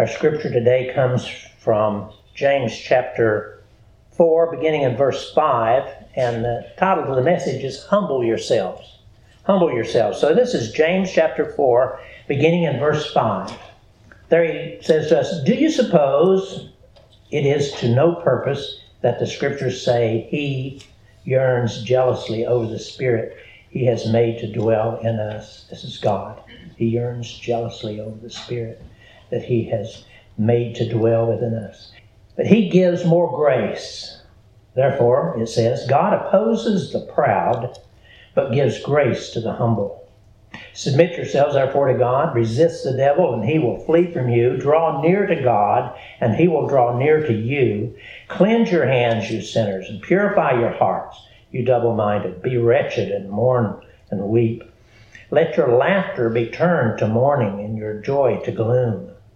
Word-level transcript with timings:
Our 0.00 0.06
scripture 0.06 0.50
today 0.50 0.92
comes 0.94 1.28
from 1.58 2.10
James 2.34 2.74
chapter 2.74 3.62
4, 4.12 4.56
beginning 4.56 4.80
in 4.80 4.96
verse 4.96 5.30
5, 5.34 5.86
and 6.16 6.42
the 6.42 6.66
title 6.78 7.04
of 7.04 7.16
the 7.16 7.22
message 7.22 7.62
is 7.62 7.84
Humble 7.84 8.24
Yourselves. 8.24 9.00
Humble 9.44 9.70
yourselves. 9.74 10.18
So 10.18 10.34
this 10.34 10.54
is 10.54 10.72
James 10.72 11.12
chapter 11.12 11.52
4, 11.52 12.00
beginning 12.28 12.62
in 12.62 12.78
verse 12.78 13.12
5. 13.12 13.52
There 14.30 14.42
he 14.42 14.82
says 14.82 15.08
to 15.10 15.20
us, 15.20 15.42
Do 15.44 15.52
you 15.52 15.70
suppose 15.70 16.70
it 17.30 17.44
is 17.44 17.72
to 17.80 17.94
no 17.94 18.14
purpose 18.14 18.80
that 19.02 19.18
the 19.18 19.26
scriptures 19.26 19.84
say 19.84 20.26
he 20.30 20.82
yearns 21.24 21.82
jealously 21.82 22.46
over 22.46 22.66
the 22.66 22.78
spirit 22.78 23.36
he 23.68 23.84
has 23.84 24.10
made 24.10 24.38
to 24.38 24.50
dwell 24.50 24.96
in 25.02 25.20
us? 25.20 25.66
This 25.68 25.84
is 25.84 25.98
God. 25.98 26.40
He 26.78 26.86
yearns 26.86 27.30
jealously 27.30 28.00
over 28.00 28.16
the 28.16 28.30
spirit 28.30 28.82
that 29.30 29.44
he 29.44 29.64
has 29.70 30.04
made 30.36 30.74
to 30.76 30.88
dwell 30.88 31.26
within 31.26 31.54
us. 31.54 31.92
But 32.36 32.46
he 32.46 32.68
gives 32.68 33.04
more 33.04 33.30
grace. 33.36 34.22
Therefore, 34.74 35.36
it 35.38 35.48
says, 35.48 35.86
God 35.88 36.14
opposes 36.14 36.92
the 36.92 37.00
proud, 37.00 37.78
but 38.34 38.52
gives 38.52 38.82
grace 38.82 39.30
to 39.30 39.40
the 39.40 39.52
humble. 39.52 40.08
Submit 40.72 41.16
yourselves, 41.16 41.54
therefore, 41.54 41.92
to 41.92 41.98
God. 41.98 42.34
Resist 42.34 42.84
the 42.84 42.96
devil, 42.96 43.34
and 43.34 43.44
he 43.44 43.58
will 43.58 43.84
flee 43.84 44.10
from 44.10 44.28
you. 44.28 44.56
Draw 44.56 45.02
near 45.02 45.26
to 45.26 45.42
God, 45.42 45.96
and 46.20 46.34
he 46.34 46.48
will 46.48 46.66
draw 46.66 46.96
near 46.96 47.24
to 47.26 47.32
you. 47.32 47.96
Cleanse 48.28 48.70
your 48.70 48.86
hands, 48.86 49.30
you 49.30 49.42
sinners, 49.42 49.88
and 49.88 50.02
purify 50.02 50.58
your 50.58 50.72
hearts, 50.72 51.20
you 51.50 51.64
double 51.64 51.94
minded. 51.94 52.42
Be 52.42 52.56
wretched 52.56 53.10
and 53.10 53.30
mourn 53.30 53.80
and 54.10 54.28
weep. 54.28 54.62
Let 55.30 55.56
your 55.56 55.76
laughter 55.76 56.30
be 56.30 56.46
turned 56.46 56.98
to 56.98 57.06
mourning, 57.06 57.64
and 57.64 57.76
your 57.76 58.00
joy 58.00 58.40
to 58.44 58.52
gloom. 58.52 59.09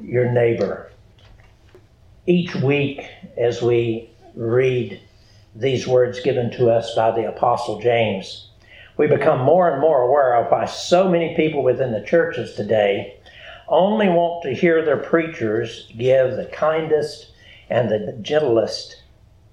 your 0.00 0.30
neighbor? 0.30 0.90
Each 2.26 2.54
week, 2.56 3.06
as 3.36 3.62
we 3.62 4.10
read 4.34 5.00
these 5.54 5.86
words 5.86 6.20
given 6.20 6.50
to 6.52 6.70
us 6.70 6.94
by 6.94 7.10
the 7.12 7.28
Apostle 7.28 7.80
James, 7.80 8.50
we 8.96 9.06
become 9.06 9.40
more 9.40 9.70
and 9.70 9.80
more 9.80 10.02
aware 10.02 10.36
of 10.36 10.50
why 10.50 10.64
so 10.64 11.08
many 11.08 11.36
people 11.36 11.62
within 11.62 11.92
the 11.92 12.04
churches 12.04 12.54
today 12.54 13.18
only 13.68 14.08
want 14.08 14.42
to 14.42 14.54
hear 14.54 14.84
their 14.84 14.96
preachers 14.96 15.90
give 15.96 16.36
the 16.36 16.50
kindest 16.52 17.32
and 17.68 17.90
the 17.90 18.16
gentlest 18.22 19.02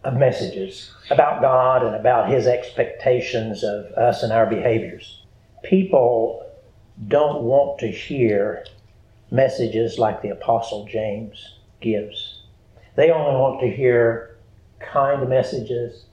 of 0.03 0.15
messages 0.15 0.91
about 1.09 1.41
God 1.41 1.83
and 1.83 1.95
about 1.95 2.29
His 2.29 2.45
expectations 2.47 3.63
of 3.63 3.85
us 3.93 4.23
and 4.23 4.31
our 4.31 4.45
behaviors. 4.45 5.21
People 5.63 6.45
don't 7.07 7.43
want 7.43 7.79
to 7.79 7.87
hear 7.87 8.65
messages 9.31 9.97
like 9.97 10.21
the 10.21 10.29
Apostle 10.29 10.85
James 10.85 11.55
gives. 11.81 12.43
They 12.95 13.11
only 13.11 13.35
want 13.35 13.61
to 13.61 13.69
hear 13.69 14.37
kind 14.79 15.27
messages 15.27 16.05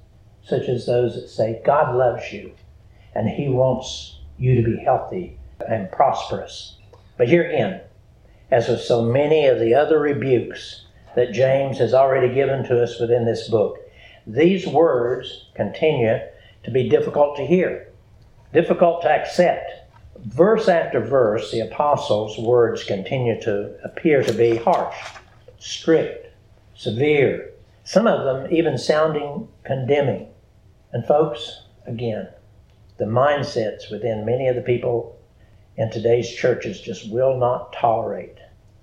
such 0.43 0.69
as 0.69 0.87
those 0.87 1.15
that 1.15 1.29
say, 1.29 1.61
God 1.65 1.95
loves 1.95 2.33
you 2.33 2.53
and 3.15 3.29
He 3.29 3.49
wants 3.49 4.19
you 4.39 4.57
to 4.57 4.63
be 4.63 4.77
healthy 4.79 5.39
and 5.69 5.91
prosperous. 5.93 6.77
But 7.19 7.29
here 7.29 7.49
again, 7.49 7.83
as 8.51 8.69
with 8.69 8.81
so 8.81 9.03
many 9.03 9.47
of 9.47 9.61
the 9.61 9.75
other 9.75 10.01
rebukes 10.01 10.87
that 11.15 11.33
James 11.33 11.79
has 11.79 11.93
already 11.93 12.33
given 12.35 12.65
to 12.65 12.83
us 12.83 12.99
within 12.99 13.27
this 13.27 13.49
book, 13.49 13.79
these 14.27 14.67
words 14.67 15.47
continue 15.55 16.19
to 16.65 16.71
be 16.71 16.89
difficult 16.89 17.37
to 17.37 17.47
hear, 17.47 17.89
difficult 18.53 19.03
to 19.03 19.11
accept. 19.11 19.71
Verse 20.25 20.69
after 20.69 21.01
verse, 21.01 21.51
the 21.51 21.61
apostles' 21.61 22.39
words 22.39 22.85
continue 22.85 23.41
to 23.41 23.75
appear 23.83 24.23
to 24.23 24.33
be 24.33 24.57
harsh, 24.57 24.97
strict, 25.59 26.27
severe, 26.75 27.53
some 27.85 28.07
of 28.07 28.25
them 28.25 28.53
even 28.55 28.77
sounding 28.77 29.49
condemning. 29.65 30.29
And, 30.93 31.07
folks, 31.07 31.63
again, 31.87 32.29
the 32.99 33.07
mindsets 33.07 33.91
within 33.91 34.27
many 34.27 34.47
of 34.47 34.57
the 34.57 34.63
people 34.63 35.19
in 35.77 35.91
today's 35.91 36.31
churches 36.31 36.81
just 36.81 37.11
will 37.11 37.39
not 37.39 37.73
tolerate 37.73 38.37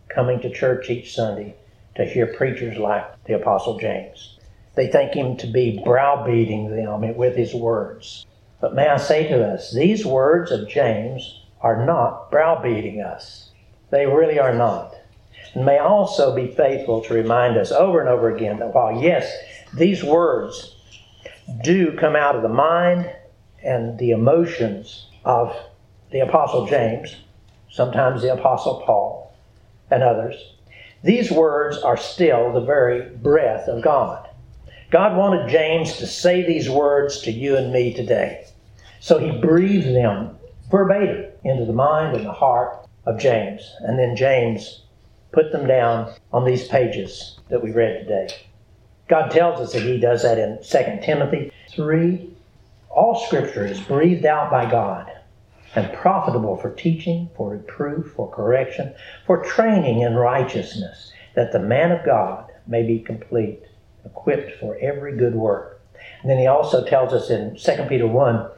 coming 0.10 0.40
to 0.42 0.50
church 0.50 0.90
each 0.90 1.14
Sunday 1.14 1.56
to 1.96 2.06
hear 2.06 2.34
preachers 2.34 2.78
like 2.78 3.06
the 3.26 3.36
Apostle 3.36 3.78
James. 3.78 4.40
They 4.74 4.88
think 4.88 5.14
him 5.14 5.38
to 5.38 5.48
be 5.48 5.82
browbeating 5.84 6.76
them 6.76 7.16
with 7.16 7.36
his 7.36 7.54
words. 7.54 8.26
But 8.60 8.74
may 8.74 8.88
I 8.88 8.98
say 8.98 9.28
to 9.30 9.44
us, 9.46 9.72
these 9.72 10.06
words 10.06 10.52
of 10.52 10.68
James 10.68 11.42
are 11.62 11.86
not 11.86 12.32
browbeating 12.32 13.02
us. 13.02 13.52
They 13.92 14.06
really 14.06 14.40
are 14.40 14.54
not. 14.54 14.96
And 15.54 15.66
may 15.66 15.78
also 15.78 16.36
be 16.36 16.48
faithful 16.48 17.02
to 17.04 17.14
remind 17.14 17.58
us 17.58 17.72
over 17.72 18.00
and 18.00 18.10
over 18.10 18.36
again 18.36 18.60
that 18.60 18.74
while, 18.74 19.02
yes, 19.02 19.32
these 19.74 20.04
words 20.04 20.76
do 21.64 21.96
come 21.98 22.16
out 22.16 22.36
of 22.36 22.42
the 22.42 22.50
mind 22.50 23.12
and 23.64 23.98
the 23.98 24.12
emotions 24.12 25.08
of 25.24 25.56
the 26.12 26.20
Apostle 26.20 26.68
James, 26.68 27.16
sometimes 27.70 28.22
the 28.22 28.34
Apostle 28.34 28.84
Paul, 28.86 29.34
and 29.90 30.04
others, 30.04 30.36
these 31.04 31.32
words 31.32 31.78
are 31.78 31.98
still 31.98 32.52
the 32.52 32.62
very 32.62 33.10
breath 33.10 33.68
of 33.68 33.84
God. 33.84 34.27
God 34.90 35.18
wanted 35.18 35.50
James 35.50 35.98
to 35.98 36.08
say 36.08 36.46
these 36.46 36.70
words 36.70 37.22
to 37.22 37.32
you 37.32 37.58
and 37.58 37.74
me 37.74 37.94
today. 37.94 38.46
So 39.00 39.20
he 39.20 39.40
breathed 39.40 39.94
them 39.94 40.38
verbatim 40.72 41.32
into 41.44 41.66
the 41.66 41.74
mind 41.74 42.16
and 42.16 42.26
the 42.26 42.32
heart 42.32 42.88
of 43.06 43.20
James. 43.20 43.70
And 43.82 44.00
then 44.00 44.16
James 44.16 44.84
put 45.32 45.52
them 45.52 45.68
down 45.68 46.14
on 46.32 46.46
these 46.46 46.68
pages 46.68 47.38
that 47.50 47.64
we 47.64 47.72
read 47.72 48.00
today. 48.00 48.30
God 49.08 49.30
tells 49.30 49.60
us 49.60 49.74
that 49.74 49.84
he 49.84 50.00
does 50.00 50.24
that 50.24 50.38
in 50.38 50.60
2 50.62 51.06
Timothy 51.06 51.52
3 51.70 52.34
all 52.90 53.16
scripture 53.28 53.66
is 53.66 53.80
breathed 53.80 54.26
out 54.26 54.50
by 54.50 54.70
God 54.70 55.12
and 55.76 55.94
profitable 55.94 56.58
for 56.58 56.72
teaching, 56.72 57.30
for 57.38 57.52
reproof, 57.52 58.14
for 58.16 58.28
correction, 58.32 58.96
for 59.28 59.44
training 59.44 60.02
in 60.02 60.16
righteousness, 60.16 61.12
that 61.36 61.52
the 61.52 61.60
man 61.60 61.92
of 61.92 62.04
God 62.04 62.52
may 62.66 62.82
be 62.82 63.00
complete, 63.00 63.62
equipped 64.08 64.60
for 64.60 64.78
every 64.78 65.16
good 65.16 65.36
work. 65.36 65.82
And 66.22 66.30
then 66.32 66.40
he 66.40 66.48
also 66.48 66.86
tells 66.86 67.14
us 67.14 67.30
in 67.30 67.58
2 67.58 67.86
Peter 67.88 68.08
1 68.08 68.50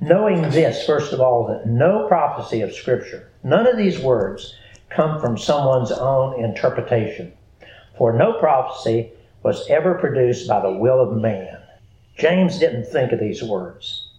knowing 0.00 0.42
this, 0.50 0.86
first 0.86 1.12
of 1.12 1.20
all, 1.20 1.46
that 1.48 1.66
no 1.66 2.06
prophecy 2.06 2.60
of 2.60 2.72
Scripture, 2.72 3.28
none 3.42 3.66
of 3.66 3.76
these 3.76 3.98
words, 3.98 4.54
come 4.90 5.20
from 5.20 5.36
someone's 5.36 5.90
own 5.90 6.42
interpretation. 6.42 7.32
For 7.96 8.12
no 8.12 8.34
prophecy 8.34 9.10
was 9.42 9.68
ever 9.68 9.94
produced 9.94 10.46
by 10.46 10.60
the 10.60 10.72
will 10.72 11.00
of 11.00 11.20
man 11.20 11.58
James 12.18 12.58
didn't 12.58 12.86
think 12.86 13.12
of 13.12 13.20
these 13.20 13.44
words. 13.44 14.10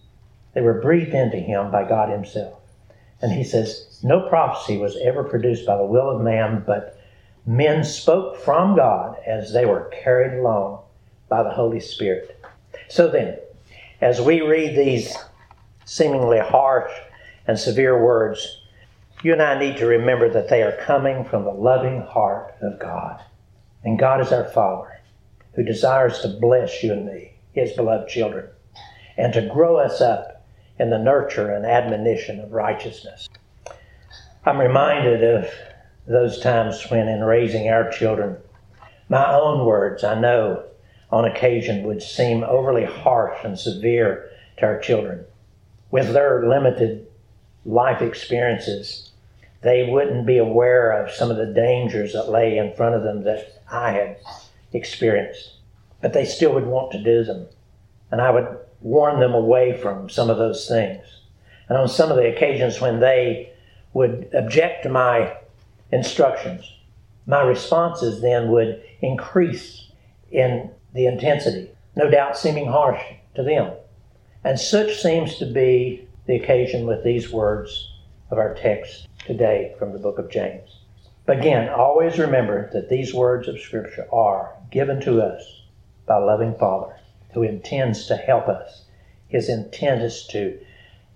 They 0.54 0.62
were 0.62 0.80
breathed 0.80 1.14
into 1.14 1.36
him 1.36 1.70
by 1.70 1.86
God 1.86 2.08
Himself. 2.08 2.58
And 3.20 3.30
he 3.30 3.44
says, 3.44 4.00
No 4.02 4.26
prophecy 4.26 4.78
was 4.78 4.96
ever 5.04 5.22
produced 5.22 5.66
by 5.66 5.76
the 5.76 5.84
will 5.84 6.08
of 6.08 6.22
man, 6.22 6.64
but 6.66 6.98
men 7.46 7.84
spoke 7.84 8.36
from 8.36 8.76
God 8.76 9.16
as 9.26 9.52
they 9.52 9.64
were 9.64 9.90
carried 10.02 10.38
along 10.38 10.82
by 11.28 11.42
the 11.42 11.50
Holy 11.50 11.80
Spirit. 11.80 12.42
So 12.88 13.08
then, 13.08 13.38
as 14.00 14.20
we 14.20 14.40
read 14.40 14.76
these 14.76 15.14
seemingly 15.84 16.38
harsh 16.38 16.92
and 17.46 17.58
severe 17.58 18.02
words, 18.02 18.62
you 19.22 19.32
and 19.32 19.42
I 19.42 19.58
need 19.58 19.76
to 19.78 19.86
remember 19.86 20.30
that 20.30 20.48
they 20.48 20.62
are 20.62 20.80
coming 20.84 21.24
from 21.24 21.44
the 21.44 21.50
loving 21.50 22.02
heart 22.02 22.54
of 22.60 22.78
God. 22.78 23.22
And 23.84 23.98
God 23.98 24.20
is 24.20 24.32
our 24.32 24.44
Father 24.44 25.00
who 25.54 25.62
desires 25.62 26.20
to 26.20 26.28
bless 26.28 26.82
you 26.82 26.92
and 26.92 27.06
me 27.06 27.32
his 27.52 27.72
beloved 27.72 28.08
children, 28.08 28.48
and 29.16 29.32
to 29.32 29.50
grow 29.52 29.76
us 29.76 30.00
up 30.00 30.46
in 30.78 30.90
the 30.90 30.98
nurture 30.98 31.52
and 31.52 31.66
admonition 31.66 32.40
of 32.40 32.52
righteousness. 32.52 33.28
I'm 34.44 34.58
reminded 34.58 35.22
of 35.22 35.50
those 36.06 36.40
times 36.40 36.84
when, 36.90 37.08
in 37.08 37.22
raising 37.22 37.68
our 37.68 37.90
children, 37.90 38.36
my 39.08 39.32
own 39.32 39.64
words, 39.64 40.04
I 40.04 40.18
know, 40.18 40.64
on 41.10 41.24
occasion 41.24 41.82
would 41.84 42.02
seem 42.02 42.44
overly 42.44 42.84
harsh 42.84 43.38
and 43.44 43.58
severe 43.58 44.30
to 44.58 44.66
our 44.66 44.78
children. 44.78 45.24
With 45.90 46.12
their 46.12 46.48
limited 46.48 47.06
life 47.64 48.00
experiences, 48.00 49.10
they 49.62 49.88
wouldn't 49.90 50.26
be 50.26 50.38
aware 50.38 50.92
of 50.92 51.12
some 51.12 51.30
of 51.30 51.36
the 51.36 51.52
dangers 51.52 52.12
that 52.12 52.30
lay 52.30 52.56
in 52.56 52.74
front 52.74 52.94
of 52.94 53.02
them 53.02 53.24
that 53.24 53.62
I 53.70 53.92
had 53.92 54.16
experienced. 54.72 55.54
But 56.00 56.12
they 56.12 56.24
still 56.24 56.54
would 56.54 56.66
want 56.66 56.92
to 56.92 57.02
do 57.02 57.24
them. 57.24 57.46
And 58.10 58.20
I 58.20 58.30
would 58.30 58.58
warn 58.80 59.20
them 59.20 59.34
away 59.34 59.76
from 59.76 60.08
some 60.08 60.30
of 60.30 60.38
those 60.38 60.66
things. 60.66 61.04
And 61.68 61.76
on 61.76 61.88
some 61.88 62.10
of 62.10 62.16
the 62.16 62.34
occasions 62.34 62.80
when 62.80 63.00
they 63.00 63.52
would 63.92 64.30
object 64.32 64.84
to 64.84 64.88
my 64.88 65.36
instructions, 65.92 66.70
my 67.26 67.42
responses 67.42 68.20
then 68.20 68.50
would 68.50 68.82
increase 69.00 69.90
in 70.30 70.70
the 70.94 71.06
intensity, 71.06 71.70
no 71.96 72.10
doubt 72.10 72.38
seeming 72.38 72.66
harsh 72.66 73.02
to 73.34 73.42
them. 73.42 73.72
And 74.44 74.58
such 74.58 75.00
seems 75.00 75.36
to 75.36 75.46
be 75.46 76.08
the 76.26 76.36
occasion 76.36 76.86
with 76.86 77.04
these 77.04 77.30
words 77.30 77.92
of 78.30 78.38
our 78.38 78.54
text 78.54 79.08
today 79.26 79.74
from 79.78 79.92
the 79.92 79.98
book 79.98 80.18
of 80.18 80.30
James. 80.30 80.80
Again, 81.26 81.68
always 81.68 82.18
remember 82.18 82.70
that 82.72 82.88
these 82.88 83.14
words 83.14 83.46
of 83.46 83.60
Scripture 83.60 84.06
are 84.12 84.56
given 84.70 85.00
to 85.02 85.20
us 85.22 85.62
by 86.06 86.16
a 86.16 86.24
loving 86.24 86.54
Father 86.56 86.96
who 87.32 87.42
intends 87.42 88.06
to 88.06 88.16
help 88.16 88.48
us. 88.48 88.84
His 89.28 89.48
intent 89.48 90.02
is 90.02 90.26
to, 90.28 90.58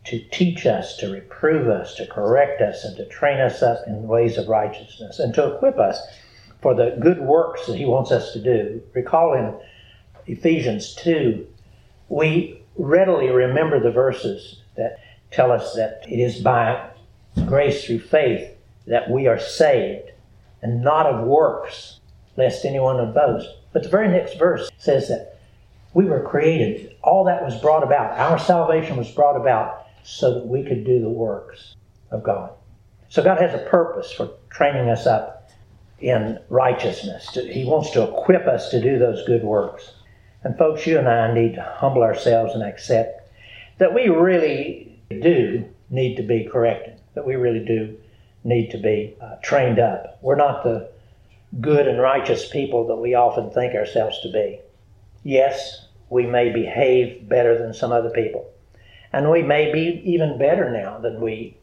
to 0.05 0.21
teach 0.31 0.67
us, 0.67 0.97
to 0.99 1.11
reprove 1.11 1.69
us, 1.69 1.95
to 1.95 2.07
correct 2.07 2.61
us, 2.61 2.85
and 2.85 2.97
to 2.97 3.07
train 3.07 3.41
us 3.41 3.63
up 3.63 3.79
in 3.87 4.07
ways 4.07 4.37
of 4.37 4.49
righteousness, 4.49 5.19
and 5.19 5.35
to 5.35 5.55
equip 5.55 5.79
us 5.79 5.99
for 6.61 6.75
the 6.75 6.97
good 7.01 7.21
works 7.21 7.67
that 7.67 7.77
He 7.77 7.87
wants 7.87 8.11
us 8.11 8.33
to 8.33 8.41
do. 8.41 8.83
Recall 8.93 9.35
in 9.35 9.55
Ephesians 10.27 10.95
2, 10.97 11.47
we 12.09 12.63
readily 12.77 13.31
remember 13.31 13.81
the 13.81 13.91
verses 13.91 14.61
that 14.77 14.99
tell 15.31 15.51
us 15.51 15.75
that 15.75 16.05
it 16.09 16.19
is 16.19 16.41
by 16.41 16.91
grace 17.47 17.85
through 17.85 18.01
faith 18.01 18.51
that 18.87 19.11
we 19.11 19.27
are 19.27 19.39
saved, 19.39 20.11
and 20.63 20.83
not 20.83 21.07
of 21.07 21.27
works, 21.27 22.01
lest 22.37 22.65
anyone 22.65 23.13
boast. 23.13 23.49
But 23.73 23.83
the 23.83 23.89
very 23.89 24.09
next 24.09 24.39
verse 24.39 24.71
says 24.79 25.09
that 25.09 25.39
we 25.95 26.05
were 26.05 26.23
created, 26.23 26.95
all 27.03 27.25
that 27.25 27.43
was 27.43 27.59
brought 27.61 27.83
about, 27.83 28.19
our 28.19 28.39
salvation 28.39 28.97
was 28.97 29.11
brought 29.11 29.37
about 29.37 29.84
so 30.05 30.35
that 30.35 30.47
we 30.47 30.63
could 30.63 30.85
do 30.85 31.01
the 31.01 31.09
works 31.09 31.75
of 32.11 32.23
God. 32.23 32.51
So 33.09 33.23
God 33.23 33.41
has 33.41 33.55
a 33.55 33.67
purpose 33.67 34.13
for 34.13 34.31
training 34.51 34.89
us 34.91 35.07
up 35.07 35.51
in 36.01 36.39
righteousness. 36.49 37.31
He 37.31 37.65
wants 37.65 37.91
to 37.93 38.03
equip 38.03 38.47
us 38.47 38.69
to 38.71 38.81
do 38.81 38.99
those 38.99 39.27
good 39.27 39.43
works. 39.43 39.93
And 40.43 40.57
folks, 40.59 40.87
you 40.87 40.99
and 40.99 41.09
I 41.09 41.33
need 41.33 41.55
to 41.55 41.63
humble 41.63 42.03
ourselves 42.03 42.55
and 42.55 42.63
accept 42.63 43.31
that 43.79 43.95
we 43.95 44.09
really 44.09 45.01
do 45.09 45.65
need 45.91 46.17
to 46.17 46.23
be 46.23 46.45
corrected, 46.45 47.01
that 47.15 47.27
we 47.27 47.35
really 47.37 47.65
do 47.65 47.97
need 48.45 48.71
to 48.71 48.79
be 48.79 49.17
uh, 49.21 49.37
trained 49.43 49.79
up. 49.79 50.19
We're 50.21 50.37
not 50.37 50.63
the 50.63 50.91
good 51.61 51.89
and 51.89 52.01
righteous 52.01 52.49
people 52.49 52.87
that 52.89 52.97
we 52.97 53.15
often 53.15 53.51
think 53.51 53.75
ourselves 53.75 54.21
to 54.23 54.31
be. 54.31 54.61
Yes, 55.23 55.87
we 56.11 56.27
may 56.27 56.53
behave 56.53 57.29
better 57.29 57.57
than 57.57 57.73
some 57.73 57.93
other 57.93 58.11
people, 58.11 58.51
and 59.15 59.31
we 59.31 59.43
may 59.43 59.71
be 59.71 60.03
even 60.05 60.39
better 60.39 60.73
now 60.73 60.99
than 60.99 61.21
we 61.21 61.57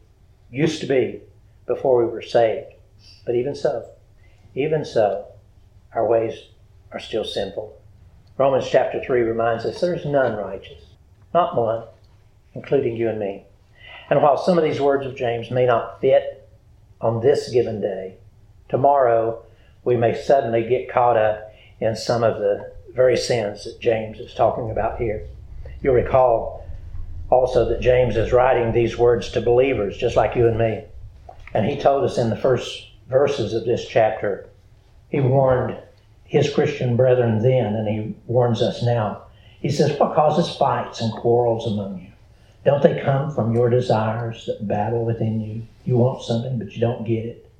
used 0.50 0.80
to 0.80 0.86
be 0.86 1.20
before 1.66 2.02
we 2.02 2.10
were 2.10 2.22
saved. 2.22 2.72
But 3.26 3.34
even 3.34 3.54
so, 3.54 3.90
even 4.54 4.86
so, 4.86 5.26
our 5.94 6.06
ways 6.06 6.32
are 6.92 6.98
still 6.98 7.24
sinful. 7.24 7.78
Romans 8.38 8.66
chapter 8.70 9.04
3 9.04 9.20
reminds 9.20 9.66
us 9.66 9.82
there's 9.82 10.06
none 10.06 10.34
righteous, 10.38 10.82
not 11.34 11.54
one, 11.54 11.84
including 12.54 12.96
you 12.96 13.10
and 13.10 13.18
me. 13.18 13.44
And 14.08 14.22
while 14.22 14.38
some 14.38 14.56
of 14.56 14.64
these 14.64 14.80
words 14.80 15.04
of 15.04 15.14
James 15.14 15.50
may 15.50 15.66
not 15.66 16.00
fit 16.00 16.48
on 17.02 17.20
this 17.20 17.50
given 17.50 17.82
day, 17.82 18.14
tomorrow 18.70 19.44
we 19.84 19.94
may 19.94 20.14
suddenly 20.14 20.66
get 20.66 20.90
caught 20.90 21.18
up 21.18 21.52
in 21.80 21.96
some 21.96 22.24
of 22.24 22.38
the 22.38 22.72
very 22.94 23.16
sins 23.16 23.64
that 23.64 23.78
James 23.78 24.18
is 24.20 24.32
talking 24.32 24.70
about 24.70 24.98
here. 24.98 25.26
You'll 25.82 25.94
recall 25.94 26.62
also 27.32 27.64
that 27.64 27.80
James 27.80 28.14
is 28.14 28.30
writing 28.30 28.72
these 28.72 28.98
words 28.98 29.30
to 29.30 29.40
believers 29.40 29.96
just 29.96 30.16
like 30.16 30.36
you 30.36 30.46
and 30.46 30.58
me. 30.58 30.84
And 31.54 31.64
he 31.64 31.80
told 31.80 32.04
us 32.04 32.18
in 32.18 32.28
the 32.28 32.36
first 32.36 32.88
verses 33.08 33.54
of 33.54 33.64
this 33.64 33.88
chapter, 33.88 34.46
he 35.08 35.18
warned 35.20 35.78
his 36.24 36.52
Christian 36.52 36.94
brethren 36.94 37.42
then, 37.42 37.74
and 37.74 37.88
he 37.88 38.14
warns 38.26 38.60
us 38.60 38.82
now. 38.82 39.22
He 39.60 39.70
says, 39.70 39.98
What 39.98 40.14
causes 40.14 40.56
fights 40.56 41.00
and 41.00 41.10
quarrels 41.12 41.66
among 41.66 42.00
you? 42.00 42.12
Don't 42.64 42.82
they 42.82 43.00
come 43.02 43.34
from 43.34 43.54
your 43.54 43.70
desires 43.70 44.44
that 44.46 44.68
battle 44.68 45.04
within 45.04 45.40
you? 45.40 45.62
You 45.86 45.96
want 45.96 46.22
something, 46.22 46.58
but 46.58 46.74
you 46.74 46.80
don't 46.80 47.04
get 47.04 47.24
it. 47.24 47.50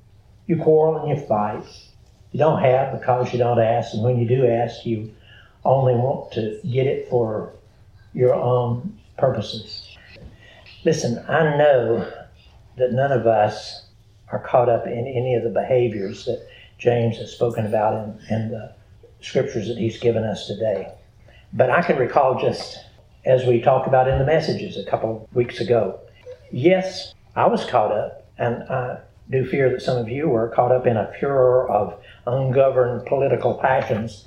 You 0.45 0.57
quarrel 0.57 0.97
and 0.97 1.09
you 1.09 1.25
fight. 1.25 1.65
You 2.31 2.39
don't 2.39 2.61
have 2.61 2.99
because 2.99 3.33
you 3.33 3.39
don't 3.39 3.59
ask, 3.59 3.93
and 3.93 4.03
when 4.03 4.19
you 4.19 4.27
do 4.27 4.45
ask, 4.45 4.85
you 4.85 5.13
only 5.65 5.93
want 5.93 6.31
to 6.33 6.59
get 6.63 6.85
it 6.85 7.09
for 7.09 7.53
your 8.13 8.33
own 8.35 8.99
purposes. 9.17 9.97
Listen, 10.85 11.23
I 11.27 11.57
know 11.57 12.11
that 12.77 12.91
none 12.91 13.11
of 13.11 13.27
us 13.27 13.85
are 14.31 14.39
caught 14.39 14.69
up 14.69 14.85
in 14.87 15.07
any 15.07 15.35
of 15.35 15.43
the 15.43 15.49
behaviors 15.49 16.25
that 16.25 16.47
James 16.77 17.17
has 17.17 17.31
spoken 17.31 17.65
about 17.65 17.93
in, 18.03 18.35
in 18.35 18.49
the 18.49 18.73
scriptures 19.21 19.67
that 19.67 19.77
he's 19.77 19.99
given 19.99 20.23
us 20.23 20.47
today. 20.47 20.91
But 21.53 21.69
I 21.69 21.81
can 21.81 21.97
recall 21.97 22.39
just 22.41 22.79
as 23.25 23.45
we 23.45 23.61
talked 23.61 23.87
about 23.87 24.07
in 24.07 24.19
the 24.19 24.25
messages 24.25 24.77
a 24.77 24.89
couple 24.89 25.29
weeks 25.33 25.59
ago. 25.59 25.99
Yes, 26.51 27.13
I 27.35 27.47
was 27.47 27.65
caught 27.65 27.91
up, 27.91 28.27
and 28.37 28.63
I 28.63 28.99
do 29.29 29.45
fear 29.45 29.69
that 29.71 29.81
some 29.81 29.97
of 29.97 30.09
you 30.09 30.27
were 30.27 30.49
caught 30.49 30.71
up 30.71 30.85
in 30.85 30.97
a 30.97 31.11
furor 31.19 31.69
of 31.69 31.97
ungoverned 32.27 33.05
political 33.05 33.55
passions 33.55 34.25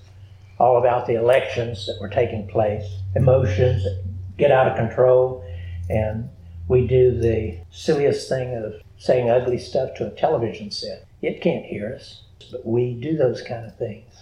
all 0.58 0.78
about 0.78 1.06
the 1.06 1.14
elections 1.14 1.86
that 1.86 1.98
were 2.00 2.08
taking 2.08 2.48
place, 2.48 2.84
emotions 3.14 3.84
that 3.84 4.02
get 4.38 4.50
out 4.50 4.68
of 4.68 4.76
control, 4.76 5.44
and 5.88 6.28
we 6.68 6.86
do 6.86 7.18
the 7.18 7.58
silliest 7.70 8.28
thing 8.28 8.54
of 8.54 8.74
saying 8.98 9.30
ugly 9.30 9.58
stuff 9.58 9.94
to 9.96 10.06
a 10.06 10.10
television 10.10 10.70
set. 10.70 11.06
It 11.22 11.40
can't 11.40 11.64
hear 11.64 11.94
us, 11.94 12.22
but 12.50 12.66
we 12.66 12.94
do 12.94 13.16
those 13.16 13.42
kind 13.42 13.66
of 13.66 13.76
things. 13.76 14.12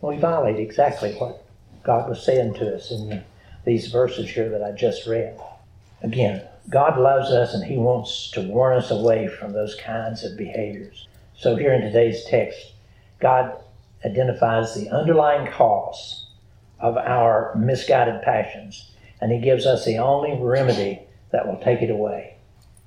And 0.00 0.10
we 0.10 0.18
violate 0.18 0.58
exactly 0.58 1.14
what 1.14 1.44
God 1.82 2.08
was 2.08 2.24
saying 2.24 2.54
to 2.54 2.74
us 2.74 2.90
in 2.90 3.24
these 3.64 3.88
verses 3.88 4.30
here 4.30 4.48
that 4.50 4.62
I 4.62 4.72
just 4.72 5.06
read. 5.06 5.38
Again, 6.02 6.42
God 6.68 6.98
loves 6.98 7.30
us 7.30 7.54
and 7.54 7.64
He 7.64 7.76
wants 7.76 8.30
to 8.32 8.42
warn 8.42 8.76
us 8.76 8.90
away 8.90 9.28
from 9.28 9.52
those 9.52 9.74
kinds 9.74 10.24
of 10.24 10.36
behaviors. 10.36 11.08
So, 11.36 11.56
here 11.56 11.72
in 11.72 11.82
today's 11.82 12.24
text, 12.24 12.72
God 13.20 13.56
identifies 14.04 14.74
the 14.74 14.90
underlying 14.90 15.50
cause 15.50 16.26
of 16.78 16.96
our 16.96 17.54
misguided 17.56 18.22
passions, 18.22 18.92
and 19.24 19.32
He 19.32 19.38
gives 19.38 19.64
us 19.64 19.86
the 19.86 19.96
only 19.96 20.36
remedy 20.38 21.00
that 21.32 21.46
will 21.46 21.56
take 21.56 21.80
it 21.80 21.88
away. 21.88 22.36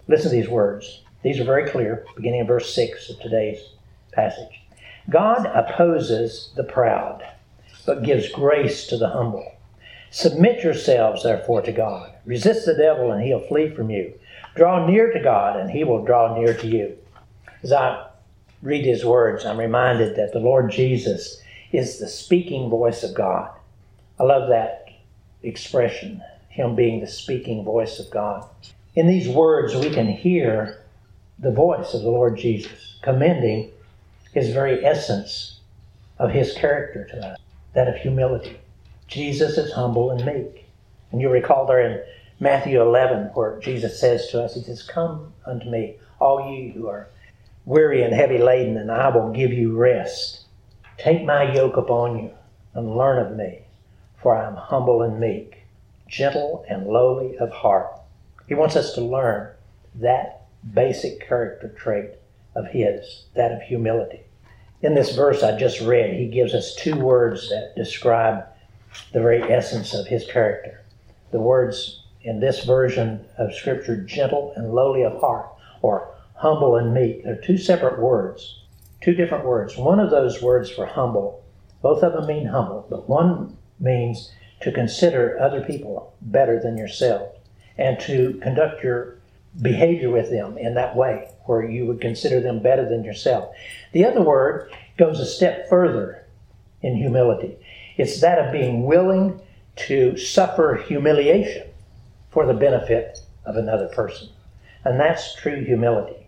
Listen 0.08 0.29
to 0.29 0.36
these 0.36 0.48
words. 0.48 1.01
These 1.24 1.39
are 1.39 1.44
very 1.44 1.67
clear, 1.67 2.06
beginning 2.15 2.41
in 2.41 2.46
verse 2.46 2.75
6 2.75 3.10
of 3.10 3.20
today's 3.20 3.58
passage. 4.12 4.62
God 5.10 5.48
opposes 5.48 6.51
the 6.56 6.63
proud, 6.63 7.27
but 7.88 8.03
gives 8.03 8.29
grace 8.29 8.86
to 8.86 8.98
the 8.98 9.10
humble. 9.10 9.51
Submit 10.12 10.63
yourselves, 10.63 11.24
therefore, 11.24 11.63
to 11.63 11.72
God. 11.72 12.13
Resist 12.24 12.67
the 12.67 12.75
devil, 12.75 13.12
and 13.12 13.24
he'll 13.24 13.48
flee 13.48 13.72
from 13.72 13.89
you. 13.89 14.13
Draw 14.56 14.86
near 14.86 15.12
to 15.12 15.20
God, 15.20 15.60
and 15.60 15.72
he 15.72 15.84
will 15.84 16.06
draw 16.06 16.38
near 16.38 16.53
to 16.53 16.67
you. 16.67 16.96
As 17.63 17.72
I 17.72 18.10
read 18.62 18.86
his 18.86 19.03
words, 19.03 19.44
I'm 19.44 19.58
reminded 19.58 20.15
that 20.17 20.34
the 20.34 20.39
Lord 20.39 20.70
Jesus 20.70 21.41
is 21.72 21.98
the 21.98 22.08
speaking 22.08 22.70
voice 22.70 23.01
of 23.01 23.15
God. 23.15 23.50
I 24.20 24.24
love 24.24 24.50
that 24.50 24.87
expression, 25.48 26.22
him 26.50 26.75
being 26.75 27.00
the 27.00 27.08
speaking 27.08 27.63
voice 27.63 28.00
of 28.00 28.10
God. 28.10 28.48
In 28.96 29.08
these 29.08 29.27
words, 29.27 29.75
we 29.75 29.89
can 29.89 30.08
hear 30.08 30.84
the 31.39 31.51
voice 31.51 31.94
of 31.94 32.01
the 32.01 32.10
Lord 32.10 32.38
Jesus, 32.38 32.98
commending 33.04 33.72
his 34.34 34.50
very 34.50 34.84
essence 34.86 35.60
of 36.20 36.32
his 36.32 36.54
character 36.54 37.06
to 37.12 37.27
us, 37.27 37.39
that 37.74 37.88
of 37.88 37.96
humility. 37.96 38.58
Jesus 39.08 39.58
is 39.58 39.72
humble 39.72 40.12
and 40.12 40.25
meek. 40.25 40.66
And 41.12 41.22
you 41.22 41.30
recall 41.30 41.66
there 41.66 41.82
in 41.82 42.04
Matthew 42.39 42.82
11 42.82 43.32
where 43.34 43.60
Jesus 43.60 44.00
says 44.00 44.27
to 44.30 44.44
us, 44.44 44.56
He 44.56 44.62
says, 44.62 44.84
Come 44.84 45.34
unto 45.46 45.70
me, 45.70 45.96
all 46.20 46.51
ye 46.51 46.70
who 46.70 46.88
are 46.88 47.08
weary 47.66 48.04
and 48.04 48.13
heavy 48.13 48.38
laden, 48.38 48.77
and 48.77 48.92
I 48.92 49.10
will 49.10 49.32
give 49.32 49.54
you 49.54 49.75
rest. 49.75 50.46
Take 50.98 51.24
my 51.24 51.54
yoke 51.54 51.77
upon 51.77 52.18
you 52.18 52.32
and 52.74 52.98
learn 52.98 53.25
of 53.25 53.38
me, 53.38 53.62
for 54.22 54.36
I 54.36 54.48
am 54.48 54.56
humble 54.56 55.02
and 55.02 55.20
meek, 55.20 55.66
gentle 56.08 56.66
and 56.70 56.88
lowly 56.88 57.38
of 57.38 57.52
heart. 57.52 57.92
He 58.48 58.56
wants 58.56 58.76
us 58.76 58.94
to 58.94 59.02
learn 59.02 59.52
that 59.96 60.48
basic 60.74 61.28
character 61.28 61.70
trait 61.70 62.12
of 62.56 62.68
His, 62.68 63.26
that 63.36 63.52
of 63.52 63.62
humility. 63.62 64.22
In 64.82 64.94
this 64.94 65.16
verse 65.16 65.44
I 65.44 65.58
just 65.58 65.82
read, 65.82 66.16
He 66.16 66.28
gives 66.28 66.54
us 66.54 66.76
two 66.76 66.96
words 66.96 67.50
that 67.50 67.74
describe 67.76 68.44
the 69.14 69.20
very 69.20 69.44
essence 69.44 69.94
of 69.94 70.08
his 70.08 70.26
character. 70.26 70.82
The 71.32 71.40
words 71.40 72.04
in 72.22 72.40
this 72.40 72.64
version 72.64 73.26
of 73.38 73.54
Scripture, 73.54 74.04
gentle 74.04 74.54
and 74.56 74.74
lowly 74.74 75.04
of 75.04 75.20
heart, 75.20 75.50
or 75.82 76.16
humble 76.36 76.76
and 76.76 76.94
meek. 76.94 77.24
They're 77.24 77.42
two 77.42 77.58
separate 77.58 78.00
words, 78.00 78.62
two 79.02 79.14
different 79.14 79.46
words. 79.46 79.78
One 79.78 80.00
of 80.00 80.12
those 80.12 80.42
words 80.42 80.70
for 80.70 80.86
humble, 80.86 81.44
both 81.82 82.04
of 82.04 82.14
them 82.14 82.28
mean 82.28 82.48
humble, 82.48 82.86
but 82.90 83.08
one 83.10 83.58
means 83.79 84.31
to 84.62 84.72
consider 84.72 85.39
other 85.39 85.62
people 85.62 86.13
better 86.22 86.60
than 86.60 86.77
yourself 86.77 87.29
and 87.77 88.00
to 88.01 88.39
conduct 88.41 88.84
your 88.84 89.17
behavior 89.62 90.10
with 90.10 90.29
them 90.29 90.57
in 90.57 90.75
that 90.75 90.96
way, 90.96 91.29
where 91.46 91.63
you 91.63 91.86
would 91.86 92.01
consider 92.01 92.39
them 92.39 92.62
better 92.62 92.88
than 92.88 93.03
yourself. 93.03 93.53
The 93.91 94.05
other 94.05 94.22
word 94.22 94.72
goes 94.98 95.19
a 95.19 95.25
step 95.25 95.69
further 95.69 96.25
in 96.81 96.96
humility. 96.96 97.55
It's 97.98 98.22
that 98.22 98.39
of 98.39 98.51
being 98.51 98.84
willing 98.84 99.39
to 99.88 100.17
suffer 100.17 100.84
humiliation 100.88 101.67
for 102.31 102.46
the 102.46 102.53
benefit 102.53 103.19
of 103.46 103.55
another 103.55 103.88
person. 103.88 104.29
And 104.84 105.00
that's 105.00 105.36
true 105.36 105.63
humility. 105.63 106.27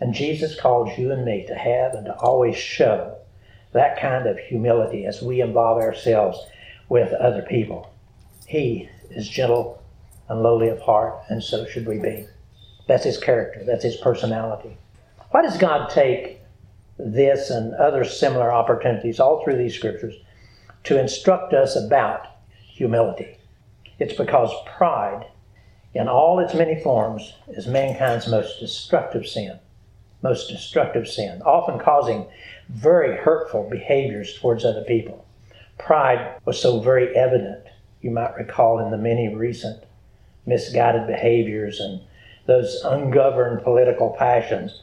And 0.00 0.14
Jesus 0.14 0.58
calls 0.58 0.96
you 0.98 1.12
and 1.12 1.24
me 1.24 1.44
to 1.46 1.54
have 1.54 1.94
and 1.94 2.06
to 2.06 2.14
always 2.16 2.56
show 2.56 3.16
that 3.72 4.00
kind 4.00 4.26
of 4.26 4.38
humility 4.38 5.06
as 5.06 5.22
we 5.22 5.40
involve 5.40 5.78
ourselves 5.78 6.38
with 6.88 7.12
other 7.12 7.42
people. 7.42 7.92
He 8.46 8.88
is 9.10 9.28
gentle 9.28 9.82
and 10.28 10.42
lowly 10.42 10.68
of 10.68 10.80
heart, 10.80 11.22
and 11.28 11.42
so 11.42 11.66
should 11.66 11.86
we 11.86 11.98
be. 11.98 12.26
That's 12.86 13.04
his 13.04 13.18
character, 13.18 13.64
that's 13.64 13.84
his 13.84 13.96
personality. 13.96 14.76
Why 15.30 15.42
does 15.42 15.58
God 15.58 15.90
take 15.90 16.40
this 16.98 17.50
and 17.50 17.74
other 17.74 18.04
similar 18.04 18.50
opportunities 18.50 19.20
all 19.20 19.44
through 19.44 19.58
these 19.58 19.74
scriptures 19.74 20.14
to 20.84 20.98
instruct 20.98 21.52
us 21.52 21.76
about 21.76 22.26
humility? 22.66 23.36
It's 23.98 24.14
because 24.14 24.50
pride, 24.76 25.26
in 25.94 26.08
all 26.08 26.38
its 26.38 26.54
many 26.54 26.80
forms, 26.80 27.34
is 27.48 27.66
mankind's 27.66 28.28
most 28.28 28.60
destructive 28.60 29.26
sin. 29.26 29.58
Most 30.22 30.48
destructive 30.48 31.06
sin, 31.06 31.42
often 31.42 31.78
causing 31.78 32.26
very 32.68 33.16
hurtful 33.16 33.68
behaviors 33.70 34.36
towards 34.38 34.64
other 34.64 34.82
people. 34.82 35.24
Pride 35.78 36.36
was 36.44 36.60
so 36.60 36.80
very 36.80 37.16
evident, 37.16 37.64
you 38.00 38.10
might 38.10 38.36
recall, 38.36 38.78
in 38.78 38.90
the 38.90 38.98
many 38.98 39.34
recent 39.34 39.84
misguided 40.46 41.06
behaviors 41.06 41.80
and 41.80 42.00
those 42.46 42.82
ungoverned 42.84 43.62
political 43.62 44.10
passions 44.18 44.82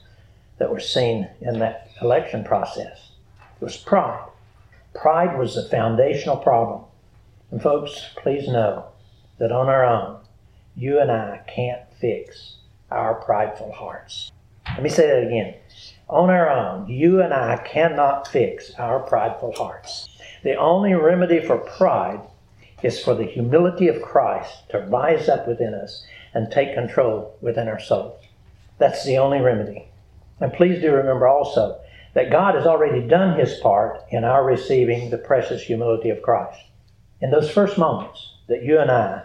that 0.58 0.72
were 0.72 0.80
seen 0.80 1.28
in 1.42 1.60
that 1.60 1.90
election 2.02 2.44
process. 2.44 3.12
It 3.60 3.64
was 3.64 3.78
pride. 3.78 4.30
Pride 4.94 5.38
was 5.38 5.56
the 5.56 5.68
foundational 5.70 6.38
problem. 6.38 6.86
And 7.52 7.62
folks, 7.62 8.10
please 8.18 8.48
know 8.48 8.86
that 9.38 9.52
on 9.52 9.68
our 9.68 9.86
own, 9.86 10.20
you 10.75 11.00
and 11.00 11.12
I 11.12 11.42
can't 11.48 11.82
fix 12.00 12.58
our 12.92 13.16
prideful 13.16 13.72
hearts. 13.72 14.32
Let 14.68 14.84
me 14.84 14.90
say 14.90 15.08
that 15.08 15.28
again. 15.28 15.56
On 16.08 16.30
our 16.30 16.50
own, 16.50 16.88
you 16.88 17.22
and 17.22 17.34
I 17.34 17.58
cannot 17.58 18.28
fix 18.28 18.72
our 18.78 19.00
prideful 19.00 19.54
hearts. 19.54 20.10
The 20.46 20.58
only 20.58 20.94
remedy 20.94 21.40
for 21.40 21.58
pride 21.58 22.22
is 22.84 23.04
for 23.04 23.16
the 23.16 23.25
humility 23.25 23.88
of 23.88 24.04
Christ 24.04 24.70
to 24.70 24.78
rise 24.78 25.28
up 25.28 25.48
within 25.48 25.74
us 25.74 26.06
and 26.36 26.52
take 26.52 26.75
control 26.75 27.36
within 27.42 27.68
our 27.68 27.80
souls. 27.80 28.24
That's 28.78 29.04
the 29.04 29.18
only 29.18 29.40
remedy. 29.40 29.88
And 30.40 30.54
please 30.54 30.80
do 30.84 30.94
remember 30.94 31.28
also 31.28 31.80
that 32.14 32.30
God 32.30 32.54
has 32.54 32.68
already 32.68 33.02
done 33.08 33.40
his 33.40 33.56
part 33.56 34.00
in 34.12 34.24
our 34.24 34.46
receiving 34.46 35.10
the 35.10 35.18
precious 35.18 35.64
humility 35.64 36.12
of 36.12 36.22
Christ. 36.22 36.60
In 37.22 37.32
those 37.32 37.50
first 37.50 37.80
moments 37.80 38.36
that 38.46 38.62
you 38.62 38.78
and 38.78 38.92
I 38.92 39.24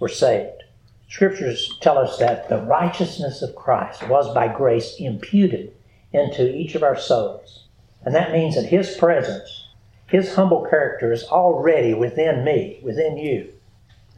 were 0.00 0.08
saved, 0.08 0.64
scriptures 1.08 1.78
tell 1.80 1.96
us 1.96 2.18
that 2.18 2.48
the 2.48 2.62
righteousness 2.62 3.40
of 3.40 3.54
Christ 3.54 4.08
was 4.08 4.34
by 4.34 4.48
grace 4.48 4.96
imputed 4.98 5.76
into 6.12 6.52
each 6.52 6.74
of 6.74 6.82
our 6.82 6.98
souls. 6.98 7.68
And 8.02 8.12
that 8.16 8.32
means 8.32 8.56
that 8.56 8.66
his 8.66 8.96
presence 8.96 9.65
his 10.06 10.34
humble 10.34 10.66
character 10.68 11.12
is 11.12 11.24
already 11.24 11.94
within 11.94 12.44
me, 12.44 12.80
within 12.82 13.16
you. 13.16 13.52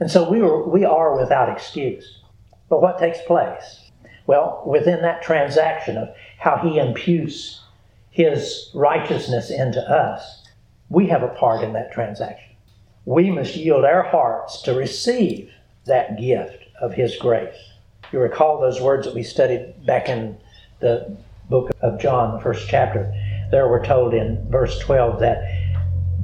And 0.01 0.11
so 0.11 0.31
we, 0.31 0.41
were, 0.41 0.69
we 0.69 0.85
are 0.85 1.17
without 1.19 1.49
excuse. 1.49 2.21
But 2.69 2.83
what 2.83 2.99
takes 2.99 3.19
place? 3.27 3.91
Well, 4.27 4.63
within 4.67 5.01
that 5.03 5.23
transaction 5.23 5.97
of 5.97 6.15
how 6.39 6.59
he 6.59 6.79
imputes 6.79 7.63
his 8.11 8.71
righteousness 8.75 9.51
into 9.51 9.81
us, 9.81 10.43
we 10.91 11.07
have 11.09 11.23
a 11.23 11.29
part 11.29 11.65
in 11.65 11.73
that 11.73 11.93
transaction. 11.93 12.55
We 13.05 13.31
must 13.31 13.57
yield 13.57 13.85
our 13.85 14.03
hearts 14.03 14.61
to 14.63 14.75
receive 14.75 15.51
that 15.87 16.19
gift 16.19 16.65
of 16.81 16.93
his 16.93 17.17
grace. 17.17 17.57
You 18.13 18.21
recall 18.21 18.61
those 18.61 18.81
words 18.81 19.07
that 19.07 19.15
we 19.15 19.23
studied 19.23 19.87
back 19.87 20.09
in 20.09 20.37
the 20.81 21.17
book 21.49 21.71
of 21.81 21.99
John, 21.99 22.35
the 22.35 22.43
first 22.43 22.69
chapter. 22.69 23.13
There 23.51 23.69
we're 23.69 23.85
told 23.85 24.13
in 24.13 24.47
verse 24.51 24.79
12 24.81 25.21
that 25.21 25.43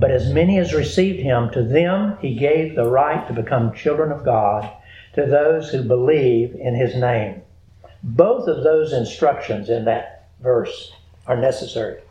but 0.04 0.10
as 0.10 0.30
many 0.30 0.58
as 0.58 0.74
received 0.74 1.20
him, 1.20 1.48
to 1.50 1.62
them 1.62 2.18
he 2.20 2.34
gave 2.34 2.74
the 2.74 2.84
right 2.84 3.26
to 3.26 3.32
become 3.32 3.72
children 3.72 4.12
of 4.12 4.22
God, 4.22 4.70
to 5.14 5.24
those 5.24 5.70
who 5.70 5.82
believe 5.82 6.54
in 6.56 6.74
his 6.74 6.94
name. 6.94 7.40
Both 8.02 8.46
of 8.46 8.62
those 8.62 8.92
instructions 8.92 9.70
in 9.70 9.86
that 9.86 10.28
verse 10.42 10.92
are 11.26 11.38
necessary. 11.38 12.02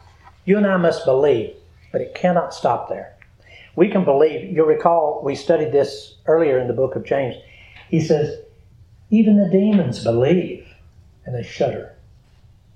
You 0.43 0.57
and 0.57 0.65
I 0.65 0.77
must 0.77 1.05
believe, 1.05 1.55
but 1.91 2.01
it 2.01 2.15
cannot 2.15 2.55
stop 2.55 2.89
there. 2.89 3.15
We 3.75 3.89
can 3.89 4.03
believe. 4.03 4.51
You'll 4.51 4.65
recall 4.65 5.21
we 5.23 5.35
studied 5.35 5.71
this 5.71 6.15
earlier 6.25 6.57
in 6.57 6.67
the 6.67 6.73
book 6.73 6.95
of 6.95 7.05
James. 7.05 7.35
He 7.89 8.01
says, 8.01 8.39
even 9.11 9.37
the 9.37 9.51
demons 9.51 10.03
believe 10.03 10.67
and 11.27 11.35
they 11.35 11.43
shudder. 11.43 11.95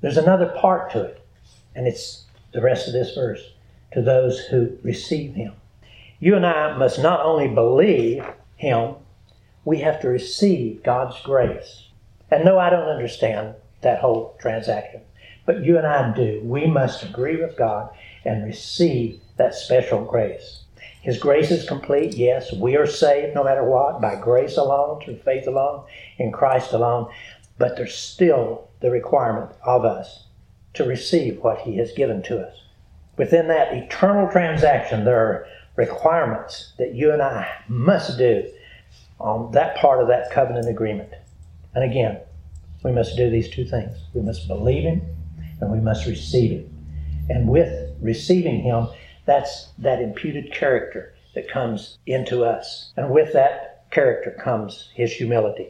There's 0.01 0.17
another 0.17 0.53
part 0.61 0.91
to 0.91 1.05
it, 1.05 1.25
and 1.73 1.87
it's 1.87 2.25
the 2.53 2.61
rest 2.61 2.85
of 2.85 2.93
this 2.93 3.15
verse 3.15 3.53
to 3.91 4.01
those 4.01 4.39
who 4.39 4.77
receive 4.83 5.33
him. 5.35 5.53
You 6.19 6.35
and 6.35 6.45
I 6.45 6.75
must 6.75 6.99
not 6.99 7.25
only 7.25 7.47
believe 7.47 8.25
him, 8.55 8.95
we 9.63 9.79
have 9.79 10.01
to 10.01 10.09
receive 10.09 10.83
God's 10.83 11.19
grace. 11.21 11.89
And 12.31 12.43
no, 12.43 12.57
I 12.57 12.69
don't 12.69 12.89
understand 12.89 13.55
that 13.81 13.99
whole 13.99 14.35
transaction, 14.39 15.01
but 15.45 15.63
you 15.63 15.77
and 15.77 15.85
I 15.85 16.13
do. 16.13 16.41
We 16.43 16.67
must 16.67 17.03
agree 17.03 17.37
with 17.37 17.57
God 17.57 17.89
and 18.25 18.45
receive 18.45 19.21
that 19.37 19.55
special 19.55 20.03
grace. 20.03 20.63
His 21.01 21.19
grace 21.19 21.51
is 21.51 21.67
complete, 21.67 22.15
yes. 22.15 22.51
We 22.51 22.75
are 22.75 22.87
saved 22.87 23.35
no 23.35 23.43
matter 23.43 23.63
what, 23.63 24.01
by 24.01 24.15
grace 24.15 24.57
alone, 24.57 25.01
through 25.01 25.19
faith 25.19 25.47
alone, 25.47 25.85
in 26.17 26.31
Christ 26.31 26.73
alone. 26.73 27.09
But 27.57 27.77
there's 27.77 27.95
still 27.95 28.67
the 28.81 28.91
requirement 28.91 29.51
of 29.63 29.85
us 29.85 30.25
to 30.73 30.83
receive 30.83 31.41
what 31.43 31.59
He 31.59 31.77
has 31.77 31.91
given 31.93 32.21
to 32.23 32.45
us 32.45 32.66
within 33.17 33.47
that 33.47 33.73
eternal 33.73 34.29
transaction, 34.31 35.03
there 35.03 35.19
are 35.19 35.47
requirements 35.75 36.73
that 36.77 36.93
you 36.95 37.11
and 37.11 37.21
I 37.21 37.47
must 37.67 38.17
do 38.17 38.49
on 39.19 39.51
that 39.51 39.75
part 39.77 40.01
of 40.01 40.07
that 40.07 40.31
covenant 40.31 40.69
agreement. 40.69 41.11
And 41.73 41.83
again, 41.83 42.19
we 42.83 42.91
must 42.91 43.17
do 43.17 43.29
these 43.29 43.49
two 43.49 43.65
things. 43.65 43.97
We 44.13 44.21
must 44.21 44.47
believe 44.47 44.83
Him 44.83 45.01
and 45.59 45.71
we 45.71 45.79
must 45.79 46.05
receive 46.05 46.51
Him. 46.51 46.69
And 47.29 47.49
with 47.49 47.95
receiving 47.99 48.61
Him, 48.61 48.87
that's 49.25 49.69
that 49.79 50.01
imputed 50.01 50.53
character 50.53 51.13
that 51.35 51.49
comes 51.49 51.97
into 52.05 52.43
us. 52.43 52.93
And 52.95 53.11
with 53.11 53.33
that 53.33 53.89
character 53.91 54.31
comes 54.43 54.89
His 54.93 55.11
humility. 55.11 55.69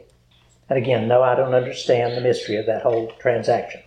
And 0.70 0.78
again, 0.78 1.08
no, 1.08 1.24
I 1.24 1.36
don't 1.36 1.56
understand 1.56 2.16
the 2.16 2.22
mystery 2.22 2.58
of 2.58 2.66
that 2.66 2.84
whole 2.84 3.12
transaction. 3.20 3.82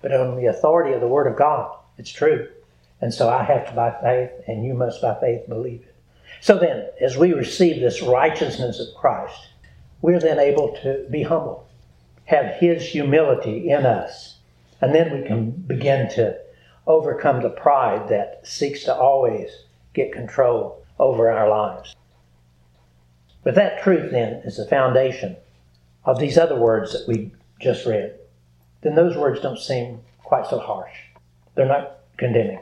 But 0.00 0.12
on 0.12 0.36
the 0.36 0.46
authority 0.46 0.94
of 0.94 1.00
the 1.00 1.08
Word 1.08 1.26
of 1.26 1.36
God, 1.36 1.76
it's 1.98 2.10
true. 2.10 2.48
And 3.02 3.12
so 3.12 3.28
I 3.28 3.42
have 3.42 3.66
to, 3.66 3.72
by 3.72 3.90
faith, 4.00 4.30
and 4.46 4.64
you 4.64 4.74
must, 4.74 5.02
by 5.02 5.18
faith, 5.18 5.48
believe 5.48 5.82
it. 5.82 5.94
So 6.40 6.56
then, 6.56 6.86
as 7.00 7.16
we 7.16 7.32
receive 7.32 7.80
this 7.80 8.00
righteousness 8.00 8.78
of 8.78 8.94
Christ, 8.94 9.48
we're 10.00 10.20
then 10.20 10.38
able 10.38 10.76
to 10.82 11.04
be 11.10 11.24
humble, 11.24 11.68
have 12.26 12.54
His 12.54 12.86
humility 12.86 13.70
in 13.70 13.84
us, 13.86 14.38
and 14.80 14.94
then 14.94 15.12
we 15.12 15.26
can 15.26 15.50
begin 15.50 16.10
to 16.10 16.38
overcome 16.86 17.42
the 17.42 17.50
pride 17.50 18.08
that 18.08 18.40
seeks 18.44 18.84
to 18.84 18.94
always 18.94 19.50
get 19.94 20.12
control 20.12 20.84
over 21.00 21.28
our 21.28 21.48
lives. 21.48 21.96
But 23.42 23.56
that 23.56 23.82
truth 23.82 24.12
then 24.12 24.42
is 24.44 24.56
the 24.56 24.66
foundation 24.66 25.36
of 26.04 26.20
these 26.20 26.38
other 26.38 26.56
words 26.56 26.92
that 26.92 27.08
we 27.08 27.32
just 27.60 27.84
read. 27.84 28.14
Then 28.82 28.94
those 28.94 29.16
words 29.16 29.40
don't 29.40 29.58
seem 29.58 30.00
quite 30.22 30.46
so 30.46 30.60
harsh. 30.60 30.94
They're 31.56 31.66
not 31.66 31.98
condemning 32.16 32.60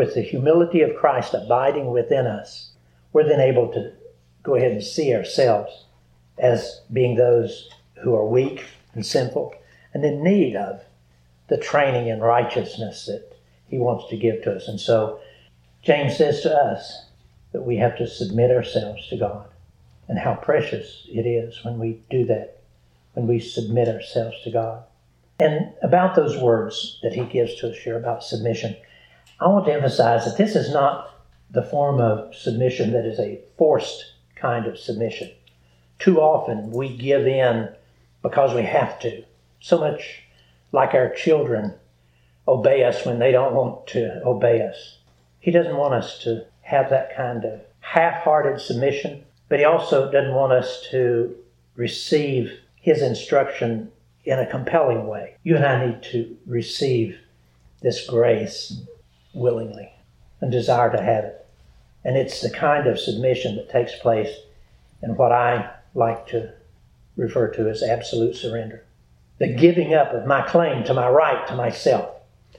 with 0.00 0.14
the 0.14 0.22
humility 0.22 0.80
of 0.80 0.96
Christ 0.96 1.34
abiding 1.34 1.90
within 1.90 2.26
us, 2.26 2.70
we're 3.12 3.28
then 3.28 3.38
able 3.38 3.70
to 3.74 3.92
go 4.42 4.54
ahead 4.54 4.72
and 4.72 4.82
see 4.82 5.14
ourselves 5.14 5.84
as 6.38 6.80
being 6.90 7.16
those 7.16 7.68
who 8.02 8.14
are 8.14 8.26
weak 8.26 8.64
and 8.94 9.04
sinful 9.04 9.54
and 9.92 10.02
in 10.02 10.24
need 10.24 10.56
of 10.56 10.80
the 11.48 11.58
training 11.58 12.08
in 12.08 12.18
righteousness 12.18 13.04
that 13.04 13.36
He 13.68 13.76
wants 13.76 14.08
to 14.08 14.16
give 14.16 14.42
to 14.44 14.54
us. 14.56 14.68
And 14.68 14.80
so 14.80 15.20
James 15.82 16.16
says 16.16 16.40
to 16.44 16.50
us 16.50 17.04
that 17.52 17.66
we 17.66 17.76
have 17.76 17.98
to 17.98 18.06
submit 18.06 18.50
ourselves 18.50 19.06
to 19.08 19.18
God. 19.18 19.50
And 20.08 20.18
how 20.18 20.36
precious 20.36 21.06
it 21.10 21.26
is 21.26 21.62
when 21.62 21.78
we 21.78 22.00
do 22.08 22.24
that, 22.24 22.62
when 23.12 23.26
we 23.26 23.38
submit 23.38 23.86
ourselves 23.86 24.36
to 24.44 24.50
God. 24.50 24.82
And 25.38 25.74
about 25.82 26.14
those 26.14 26.38
words 26.38 26.98
that 27.02 27.12
he 27.12 27.24
gives 27.24 27.54
to 27.56 27.68
us 27.68 27.76
here 27.76 27.98
about 27.98 28.24
submission, 28.24 28.76
I 29.40 29.48
want 29.48 29.64
to 29.66 29.72
emphasize 29.72 30.26
that 30.26 30.36
this 30.36 30.54
is 30.54 30.70
not 30.70 31.18
the 31.50 31.62
form 31.62 31.98
of 31.98 32.34
submission 32.34 32.92
that 32.92 33.06
is 33.06 33.18
a 33.18 33.40
forced 33.56 34.12
kind 34.36 34.66
of 34.66 34.78
submission. 34.78 35.30
Too 35.98 36.20
often 36.20 36.70
we 36.70 36.94
give 36.96 37.26
in 37.26 37.70
because 38.22 38.54
we 38.54 38.62
have 38.62 39.00
to. 39.00 39.24
So 39.60 39.78
much 39.78 40.22
like 40.72 40.92
our 40.92 41.14
children 41.14 41.74
obey 42.46 42.84
us 42.84 43.06
when 43.06 43.18
they 43.18 43.32
don't 43.32 43.54
want 43.54 43.86
to 43.88 44.22
obey 44.24 44.60
us. 44.60 44.98
He 45.40 45.50
doesn't 45.50 45.76
want 45.76 45.94
us 45.94 46.18
to 46.20 46.44
have 46.60 46.90
that 46.90 47.16
kind 47.16 47.44
of 47.44 47.60
half 47.80 48.22
hearted 48.22 48.60
submission, 48.60 49.24
but 49.48 49.58
He 49.58 49.64
also 49.64 50.10
doesn't 50.10 50.34
want 50.34 50.52
us 50.52 50.86
to 50.90 51.34
receive 51.76 52.52
His 52.76 53.00
instruction 53.00 53.90
in 54.24 54.38
a 54.38 54.50
compelling 54.50 55.06
way. 55.06 55.36
You 55.44 55.56
and 55.56 55.64
I 55.64 55.86
need 55.86 56.02
to 56.12 56.36
receive 56.46 57.18
this 57.80 58.06
grace 58.06 58.82
willingly 59.32 59.92
and 60.40 60.50
desire 60.50 60.90
to 60.90 61.02
have 61.02 61.24
it. 61.24 61.46
And 62.04 62.16
it's 62.16 62.40
the 62.40 62.50
kind 62.50 62.86
of 62.86 62.98
submission 62.98 63.56
that 63.56 63.70
takes 63.70 63.98
place 63.98 64.34
in 65.02 65.16
what 65.16 65.32
I 65.32 65.70
like 65.94 66.26
to 66.28 66.52
refer 67.16 67.48
to 67.48 67.68
as 67.68 67.82
absolute 67.82 68.36
surrender. 68.36 68.84
The 69.38 69.54
giving 69.54 69.94
up 69.94 70.12
of 70.12 70.26
my 70.26 70.42
claim 70.42 70.84
to 70.84 70.94
my 70.94 71.08
right 71.08 71.46
to 71.48 71.54
myself, 71.54 72.10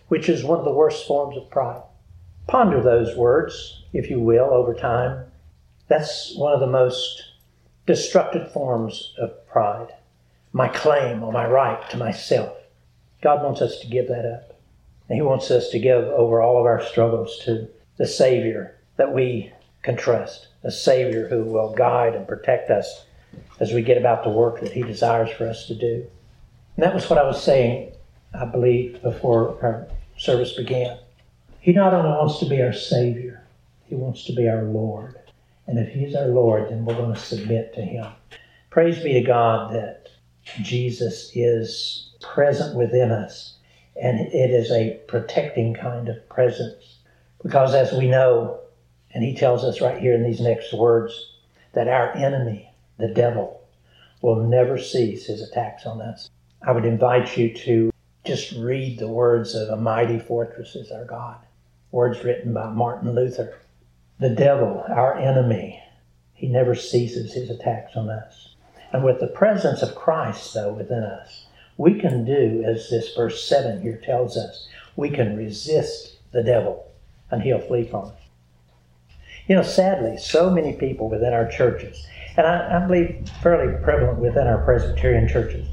which 0.08 0.30
is 0.30 0.44
one 0.44 0.60
of 0.60 0.66
the 0.66 0.74
worst 0.74 1.08
forms 1.08 1.38
of 1.38 1.50
pride. 1.50 1.82
Ponder 2.48 2.82
those 2.82 3.16
words, 3.16 3.84
if 3.94 4.10
you 4.10 4.20
will, 4.20 4.50
over 4.52 4.74
time. 4.74 5.26
That's 5.88 6.36
one 6.36 6.54
of 6.54 6.60
the 6.60 6.68
most 6.68 7.24
destructive 7.86 8.52
forms 8.52 9.14
of 9.18 9.48
pride. 9.48 9.94
My 10.54 10.68
claim 10.68 11.24
or 11.24 11.32
my 11.32 11.48
right 11.48 11.90
to 11.92 11.98
myself. 11.98 12.58
God 13.22 13.44
wants 13.44 13.62
us 13.62 13.80
to 13.80 13.88
give 13.88 14.08
that 14.08 14.26
up. 14.26 14.60
And 15.12 15.18
He 15.18 15.24
wants 15.24 15.52
us 15.52 15.68
to 15.72 15.78
give 15.78 16.06
over 16.06 16.42
all 16.42 16.58
of 16.58 16.66
our 16.66 16.82
struggles 16.82 17.38
to 17.40 17.68
the 17.98 18.08
Savior 18.08 18.78
that 18.96 19.14
we 19.14 19.52
can 19.82 19.98
trust, 19.98 20.48
a 20.64 20.72
Savior 20.72 21.28
who 21.28 21.44
will 21.44 21.74
guide 21.74 22.16
and 22.16 22.26
protect 22.26 22.70
us 22.70 23.04
as 23.60 23.74
we 23.74 23.82
get 23.82 23.98
about 23.98 24.24
the 24.24 24.30
work 24.30 24.62
that 24.62 24.72
He 24.72 24.84
desires 24.84 25.30
for 25.30 25.50
us 25.50 25.68
to 25.68 25.76
do. 25.76 26.08
And 26.78 26.86
that 26.86 26.96
was 26.96 27.10
what 27.10 27.20
I 27.20 27.26
was 27.26 27.44
saying, 27.44 27.92
I 28.34 28.46
believe, 28.46 29.02
before 29.02 29.62
our 29.62 29.86
service 30.18 30.54
began. 30.54 30.98
He 31.60 31.74
not 31.74 31.94
only 31.94 32.12
wants 32.12 32.40
to 32.40 32.46
be 32.46 32.62
our 32.62 32.72
Savior, 32.72 33.44
He 33.88 33.96
wants 33.96 34.24
to 34.28 34.34
be 34.34 34.48
our 34.48 34.64
Lord. 34.64 35.20
And 35.68 35.78
if 35.78 35.90
He's 35.90 36.16
our 36.16 36.28
Lord, 36.28 36.70
then 36.70 36.86
we're 36.86 36.96
going 36.96 37.14
to 37.14 37.20
submit 37.20 37.74
to 37.74 37.82
Him. 37.82 38.08
Praise 38.70 39.04
be 39.04 39.12
to 39.12 39.24
God 39.24 39.74
that 39.74 40.08
Jesus 40.62 41.32
is 41.36 42.12
present 42.22 42.78
within 42.78 43.12
us, 43.12 43.58
and 43.96 44.20
it 44.20 44.52
is 44.52 44.72
a 44.72 45.00
protecting 45.08 45.74
kind 45.74 46.10
of 46.10 46.28
presence. 46.30 47.00
Because 47.42 47.74
as 47.74 47.92
we 47.92 48.08
know, 48.08 48.60
and 49.14 49.24
He 49.24 49.36
tells 49.36 49.64
us 49.64 49.82
right 49.82 50.00
here 50.00 50.14
in 50.14 50.24
these 50.24 50.42
next 50.42 50.74
words, 50.74 51.34
that 51.74 51.88
our 51.88 52.16
enemy, 52.16 52.70
the 52.98 53.08
devil, 53.08 53.62
will 54.22 54.44
never 54.48 54.78
cease 54.78 55.26
his 55.26 55.42
attacks 55.42 55.86
on 55.86 56.02
us. 56.02 56.30
I 56.62 56.72
would 56.72 56.86
invite 56.86 57.38
you 57.38 57.54
to 57.54 57.92
just 58.24 58.52
read 58.52 59.00
the 59.00 59.08
words 59.08 59.56
of 59.56 59.70
A 59.70 59.78
Mighty 59.78 60.20
Fortress 60.20 60.76
is 60.76 60.92
Our 60.92 61.06
God 61.06 61.38
words 61.92 62.24
written 62.24 62.54
by 62.54 62.70
Martin 62.70 63.14
Luther. 63.14 63.60
The 64.20 64.30
devil, 64.30 64.84
our 64.88 65.18
enemy, 65.18 65.82
he 66.34 66.48
never 66.48 66.74
ceases 66.74 67.34
his 67.34 67.50
attacks 67.50 67.96
on 67.96 68.10
us. 68.10 68.56
And 68.94 69.04
with 69.04 69.20
the 69.20 69.28
presence 69.28 69.82
of 69.82 69.96
Christ, 69.96 70.54
though, 70.54 70.74
within 70.74 71.04
us, 71.04 71.46
we 71.78 72.00
can 72.00 72.26
do, 72.26 72.64
as 72.66 72.90
this 72.90 73.16
verse 73.16 73.48
7 73.48 73.82
here 73.82 74.02
tells 74.04 74.38
us, 74.38 74.68
we 74.96 75.10
can 75.10 75.38
resist 75.38 76.18
the 76.32 76.44
devil 76.44 76.92
and 77.30 77.42
he'll 77.42 77.60
flee 77.60 77.88
from 77.88 78.06
us. 78.06 78.14
You 79.48 79.56
know, 79.56 79.64
sadly, 79.64 80.18
so 80.18 80.50
many 80.50 80.74
people 80.74 81.10
within 81.10 81.34
our 81.34 81.48
churches, 81.50 82.06
and 82.38 82.46
I, 82.46 82.78
I 82.78 82.86
believe 82.86 83.30
fairly 83.42 83.82
prevalent 83.84 84.20
within 84.20 84.48
our 84.48 84.64
Presbyterian 84.64 85.28
churches, 85.28 85.68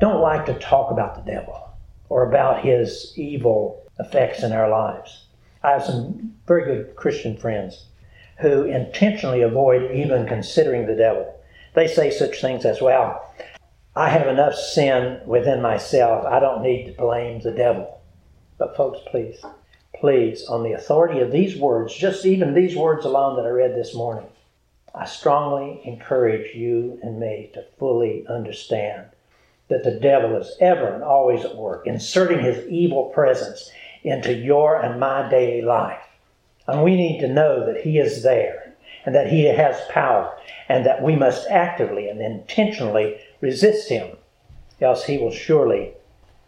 don't 0.00 0.20
like 0.20 0.46
to 0.46 0.58
talk 0.58 0.90
about 0.90 1.14
the 1.14 1.32
devil 1.32 1.70
or 2.08 2.28
about 2.28 2.64
his 2.64 3.12
evil 3.16 3.82
effects 3.98 4.42
in 4.42 4.52
our 4.52 4.68
lives. 4.68 5.26
I 5.62 5.70
have 5.70 5.84
some 5.84 6.34
very 6.46 6.64
good 6.64 6.96
Christian 6.96 7.36
friends 7.36 7.86
who 8.38 8.64
intentionally 8.64 9.42
avoid 9.42 9.92
even 9.92 10.26
considering 10.26 10.86
the 10.86 10.96
devil. 10.96 11.40
They 11.74 11.86
say 11.86 12.10
such 12.10 12.40
things 12.40 12.64
as, 12.64 12.82
well, 12.82 13.32
I 13.94 14.08
have 14.08 14.26
enough 14.26 14.54
sin 14.54 15.20
within 15.26 15.60
myself. 15.60 16.24
I 16.24 16.40
don't 16.40 16.62
need 16.62 16.86
to 16.86 16.92
blame 16.92 17.40
the 17.40 17.50
devil. 17.50 18.00
But, 18.58 18.76
folks, 18.76 19.00
please, 19.10 19.44
please, 19.94 20.44
on 20.46 20.62
the 20.62 20.72
authority 20.72 21.20
of 21.20 21.30
these 21.30 21.58
words, 21.58 21.94
just 21.94 22.24
even 22.24 22.54
these 22.54 22.74
words 22.74 23.04
alone 23.04 23.36
that 23.36 23.46
I 23.46 23.50
read 23.50 23.74
this 23.74 23.94
morning, 23.94 24.28
I 24.94 25.04
strongly 25.04 25.82
encourage 25.84 26.54
you 26.54 26.98
and 27.02 27.20
me 27.20 27.50
to 27.54 27.64
fully 27.78 28.24
understand 28.28 29.06
that 29.68 29.84
the 29.84 29.98
devil 30.00 30.36
is 30.36 30.56
ever 30.60 30.86
and 30.86 31.02
always 31.02 31.44
at 31.44 31.56
work, 31.56 31.86
inserting 31.86 32.40
his 32.40 32.66
evil 32.68 33.06
presence 33.06 33.70
into 34.02 34.34
your 34.34 34.80
and 34.80 34.98
my 35.00 35.28
daily 35.28 35.62
life. 35.62 36.00
And 36.66 36.82
we 36.82 36.96
need 36.96 37.20
to 37.20 37.28
know 37.28 37.66
that 37.66 37.82
He 37.82 37.98
is 37.98 38.22
there 38.22 38.74
and 39.04 39.14
that 39.14 39.28
He 39.30 39.44
has 39.44 39.80
power 39.90 40.36
and 40.68 40.86
that 40.86 41.02
we 41.02 41.16
must 41.16 41.48
actively 41.48 42.08
and 42.08 42.20
intentionally 42.20 43.18
resist 43.42 43.90
Him, 43.90 44.16
else 44.80 45.04
He 45.04 45.18
will 45.18 45.30
surely 45.30 45.92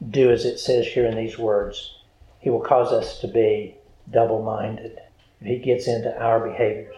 do 0.08 0.30
as 0.30 0.46
it 0.46 0.58
says 0.58 0.86
here 0.86 1.04
in 1.04 1.16
these 1.16 1.38
words. 1.38 1.96
He 2.40 2.48
will 2.48 2.60
cause 2.60 2.90
us 2.92 3.20
to 3.20 3.28
be 3.28 3.76
double 4.10 4.42
minded 4.42 4.98
if 5.40 5.46
He 5.46 5.58
gets 5.58 5.86
into 5.86 6.18
our 6.18 6.48
behaviors. 6.48 6.94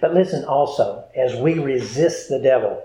But 0.00 0.14
listen 0.14 0.44
also, 0.44 1.04
as 1.14 1.36
we 1.36 1.58
resist 1.58 2.28
the 2.28 2.40
devil, 2.40 2.82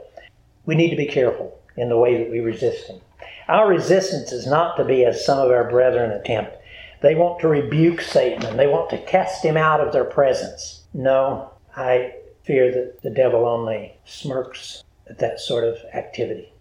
we 0.66 0.76
need 0.76 0.92
to 0.92 0.96
be 0.96 1.08
careful 1.08 1.60
in 1.76 1.90
the 1.90 1.98
way 1.98 2.18
that 2.18 2.30
we 2.30 2.40
resist 2.40 2.88
him. 2.88 3.02
Our 3.48 3.68
resistance 3.68 4.32
is 4.32 4.46
not 4.46 4.78
to 4.78 4.84
be 4.84 5.06
as 5.06 5.26
some 5.26 5.40
of 5.40 5.50
our 5.50 5.70
brethren 5.70 6.12
attempt. 6.12 6.58
They 7.02 7.16
want 7.16 7.40
to 7.40 7.48
rebuke 7.48 8.02
Satan 8.02 8.46
and 8.46 8.60
they 8.60 8.68
want 8.68 8.90
to 8.92 8.98
cast 8.98 9.44
him 9.44 9.58
out 9.58 9.80
of 9.80 9.94
their 9.94 10.06
presence. 10.06 10.84
No, 10.94 11.52
I 11.76 12.14
fear 12.44 12.72
that 12.72 13.02
the 13.02 13.10
devil 13.10 13.46
only 13.46 13.96
smirks 14.06 14.84
that 15.10 15.40
sort 15.40 15.64
of 15.64 15.78
activity. 15.94 16.52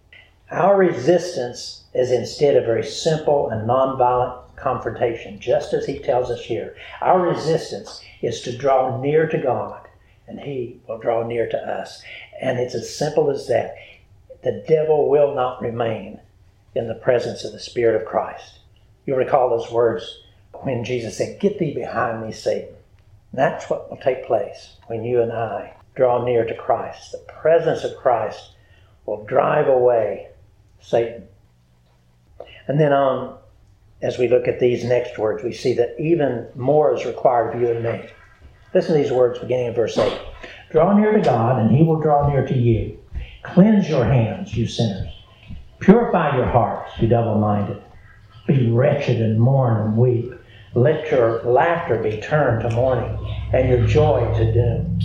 Our 0.49 0.77
resistance 0.77 1.83
is 1.93 2.11
instead 2.11 2.55
a 2.55 2.61
very 2.61 2.85
simple 2.85 3.49
and 3.49 3.67
nonviolent 3.67 4.55
confrontation, 4.55 5.39
just 5.39 5.73
as 5.73 5.85
he 5.85 5.99
tells 5.99 6.31
us 6.31 6.43
here. 6.45 6.75
Our 7.01 7.21
resistance 7.21 8.01
is 8.21 8.41
to 8.41 8.57
draw 8.57 8.99
near 9.01 9.27
to 9.27 9.37
God, 9.37 9.87
and 10.27 10.39
he 10.39 10.79
will 10.87 10.99
draw 10.99 11.25
near 11.25 11.49
to 11.49 11.57
us. 11.57 12.01
And 12.41 12.59
it's 12.59 12.75
as 12.75 12.95
simple 12.95 13.29
as 13.29 13.47
that. 13.47 13.75
The 14.43 14.63
devil 14.67 15.09
will 15.09 15.35
not 15.35 15.61
remain 15.61 16.21
in 16.75 16.87
the 16.87 16.95
presence 16.95 17.43
of 17.43 17.51
the 17.51 17.59
Spirit 17.59 17.99
of 17.99 18.07
Christ. 18.07 18.59
You'll 19.05 19.17
recall 19.17 19.49
those 19.49 19.71
words 19.71 20.21
when 20.51 20.83
Jesus 20.83 21.17
said, 21.17 21.39
Get 21.39 21.59
thee 21.59 21.73
behind 21.73 22.25
me, 22.25 22.31
Satan. 22.31 22.75
And 23.31 23.39
that's 23.39 23.69
what 23.69 23.89
will 23.89 23.97
take 23.97 24.25
place 24.25 24.77
when 24.87 25.03
you 25.03 25.21
and 25.21 25.31
I 25.31 25.76
draw 25.97 26.23
near 26.23 26.45
to 26.45 26.55
Christ. 26.55 27.11
The 27.11 27.33
presence 27.33 27.83
of 27.83 27.97
Christ 27.97 28.51
will 29.05 29.25
drive 29.25 29.67
away 29.67 30.27
Satan. 30.79 31.27
And 32.67 32.79
then 32.79 32.93
on, 32.93 33.37
as 34.01 34.17
we 34.17 34.27
look 34.27 34.47
at 34.47 34.59
these 34.59 34.83
next 34.83 35.17
words, 35.17 35.43
we 35.43 35.51
see 35.51 35.73
that 35.73 35.99
even 35.99 36.47
more 36.55 36.93
is 36.93 37.05
required 37.05 37.55
of 37.55 37.61
you 37.61 37.71
and 37.71 37.83
me. 37.83 38.09
Listen 38.73 38.95
to 38.95 39.01
these 39.01 39.11
words 39.11 39.39
beginning 39.39 39.67
in 39.67 39.73
verse 39.73 39.97
8. 39.97 40.21
Draw 40.71 40.97
near 40.97 41.13
to 41.13 41.21
God, 41.21 41.59
and 41.59 41.75
he 41.75 41.83
will 41.83 41.99
draw 41.99 42.29
near 42.29 42.45
to 42.45 42.57
you. 42.57 42.99
Cleanse 43.41 43.89
your 43.89 44.05
hands, 44.05 44.55
you 44.55 44.67
sinners. 44.67 45.07
Purify 45.79 46.35
your 46.35 46.45
hearts, 46.45 46.91
you 46.99 47.07
double 47.07 47.39
minded. 47.39 47.81
Be 48.45 48.69
wretched 48.69 49.21
and 49.21 49.39
mourn 49.39 49.81
and 49.81 49.97
weep. 49.97 50.31
Let 50.75 51.09
your 51.09 51.41
laughter 51.43 51.97
be 51.97 52.19
turned 52.21 52.61
to 52.61 52.75
mourning 52.75 53.17
and 53.53 53.69
your 53.69 53.87
joy 53.87 54.31
to 54.37 54.53
doom. 54.53 54.99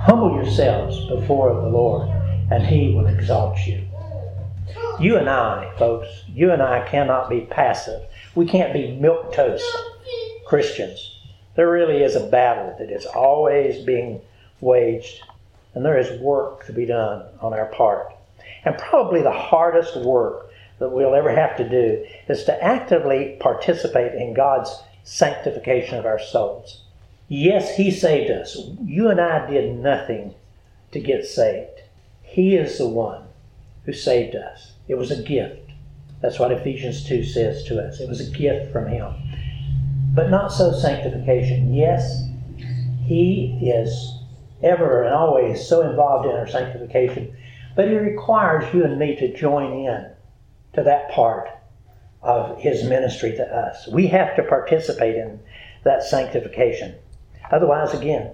Humble 0.00 0.36
yourselves 0.36 1.06
before 1.08 1.52
the 1.54 1.68
Lord, 1.68 2.08
and 2.52 2.64
he 2.64 2.94
will 2.94 3.08
exalt 3.08 3.58
you. 3.66 3.84
You 5.00 5.16
and 5.16 5.28
I, 5.28 5.72
folks, 5.76 6.08
you 6.28 6.52
and 6.52 6.62
I 6.62 6.88
cannot 6.88 7.28
be 7.28 7.42
passive. 7.42 8.02
We 8.36 8.46
can't 8.46 8.72
be 8.72 8.96
milk 8.96 9.32
toast 9.32 9.66
Christians. 10.46 11.16
There 11.56 11.70
really 11.70 12.02
is 12.04 12.14
a 12.14 12.28
battle 12.28 12.76
that 12.78 12.90
is 12.90 13.06
always 13.06 13.84
being 13.84 14.20
waged, 14.60 15.20
and 15.74 15.84
there 15.84 15.98
is 15.98 16.20
work 16.20 16.64
to 16.66 16.72
be 16.72 16.86
done 16.86 17.24
on 17.40 17.52
our 17.52 17.66
part. 17.66 18.14
And 18.64 18.78
probably 18.78 19.22
the 19.22 19.32
hardest 19.32 19.96
work 19.96 20.50
that 20.78 20.90
we'll 20.90 21.14
ever 21.14 21.34
have 21.34 21.56
to 21.56 21.68
do 21.68 22.06
is 22.28 22.44
to 22.44 22.64
actively 22.64 23.36
participate 23.40 24.14
in 24.14 24.32
God's 24.32 24.70
sanctification 25.02 25.98
of 25.98 26.06
our 26.06 26.20
souls. 26.20 26.82
Yes, 27.28 27.76
He 27.76 27.90
saved 27.90 28.30
us. 28.30 28.56
You 28.82 29.10
and 29.10 29.20
I 29.20 29.48
did 29.50 29.76
nothing 29.76 30.34
to 30.92 31.00
get 31.00 31.26
saved. 31.26 31.82
He 32.22 32.56
is 32.56 32.78
the 32.78 32.88
one 32.88 33.24
who 33.84 33.92
saved 33.92 34.34
us. 34.34 34.72
It 34.88 34.96
was 34.96 35.10
a 35.10 35.22
gift. 35.22 35.70
That's 36.20 36.38
what 36.38 36.52
Ephesians 36.52 37.04
2 37.06 37.24
says 37.24 37.64
to 37.64 37.86
us. 37.86 38.00
It 38.00 38.08
was 38.08 38.20
a 38.20 38.30
gift 38.30 38.72
from 38.72 38.88
Him. 38.88 39.12
But 40.14 40.30
not 40.30 40.52
so 40.52 40.72
sanctification. 40.72 41.74
Yes, 41.74 42.24
He 43.04 43.58
is 43.62 44.18
ever 44.62 45.04
and 45.04 45.14
always 45.14 45.66
so 45.66 45.88
involved 45.88 46.26
in 46.26 46.34
our 46.34 46.48
sanctification, 46.48 47.36
but 47.76 47.88
He 47.88 47.94
requires 47.94 48.72
you 48.74 48.84
and 48.84 48.98
me 48.98 49.14
to 49.16 49.36
join 49.36 49.84
in 49.86 50.10
to 50.72 50.82
that 50.82 51.10
part 51.10 51.48
of 52.22 52.58
His 52.58 52.84
ministry 52.84 53.32
to 53.36 53.44
us. 53.44 53.86
We 53.88 54.06
have 54.08 54.34
to 54.36 54.42
participate 54.42 55.16
in 55.16 55.38
that 55.84 56.02
sanctification. 56.02 56.94
Otherwise, 57.50 57.94
again, 57.94 58.32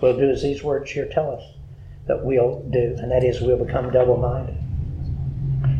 we'll 0.00 0.16
do 0.16 0.30
as 0.30 0.42
these 0.42 0.62
words 0.62 0.90
here 0.90 1.08
tell 1.10 1.30
us 1.30 1.42
that 2.06 2.24
we'll 2.24 2.62
do, 2.70 2.96
and 2.98 3.10
that 3.10 3.24
is 3.24 3.40
we'll 3.40 3.62
become 3.62 3.90
double 3.90 4.16
minded. 4.16 4.56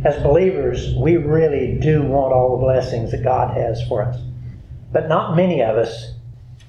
As 0.05 0.23
believers, 0.23 0.95
we 0.95 1.17
really 1.17 1.79
do 1.79 2.03
want 2.03 2.33
all 2.33 2.57
the 2.57 2.65
blessings 2.65 3.11
that 3.13 3.25
God 3.25 3.57
has 3.57 3.83
for 3.89 4.03
us. 4.03 4.21
But 4.93 5.09
not 5.09 5.37
many 5.37 5.63
of 5.63 5.77
us 5.77 6.13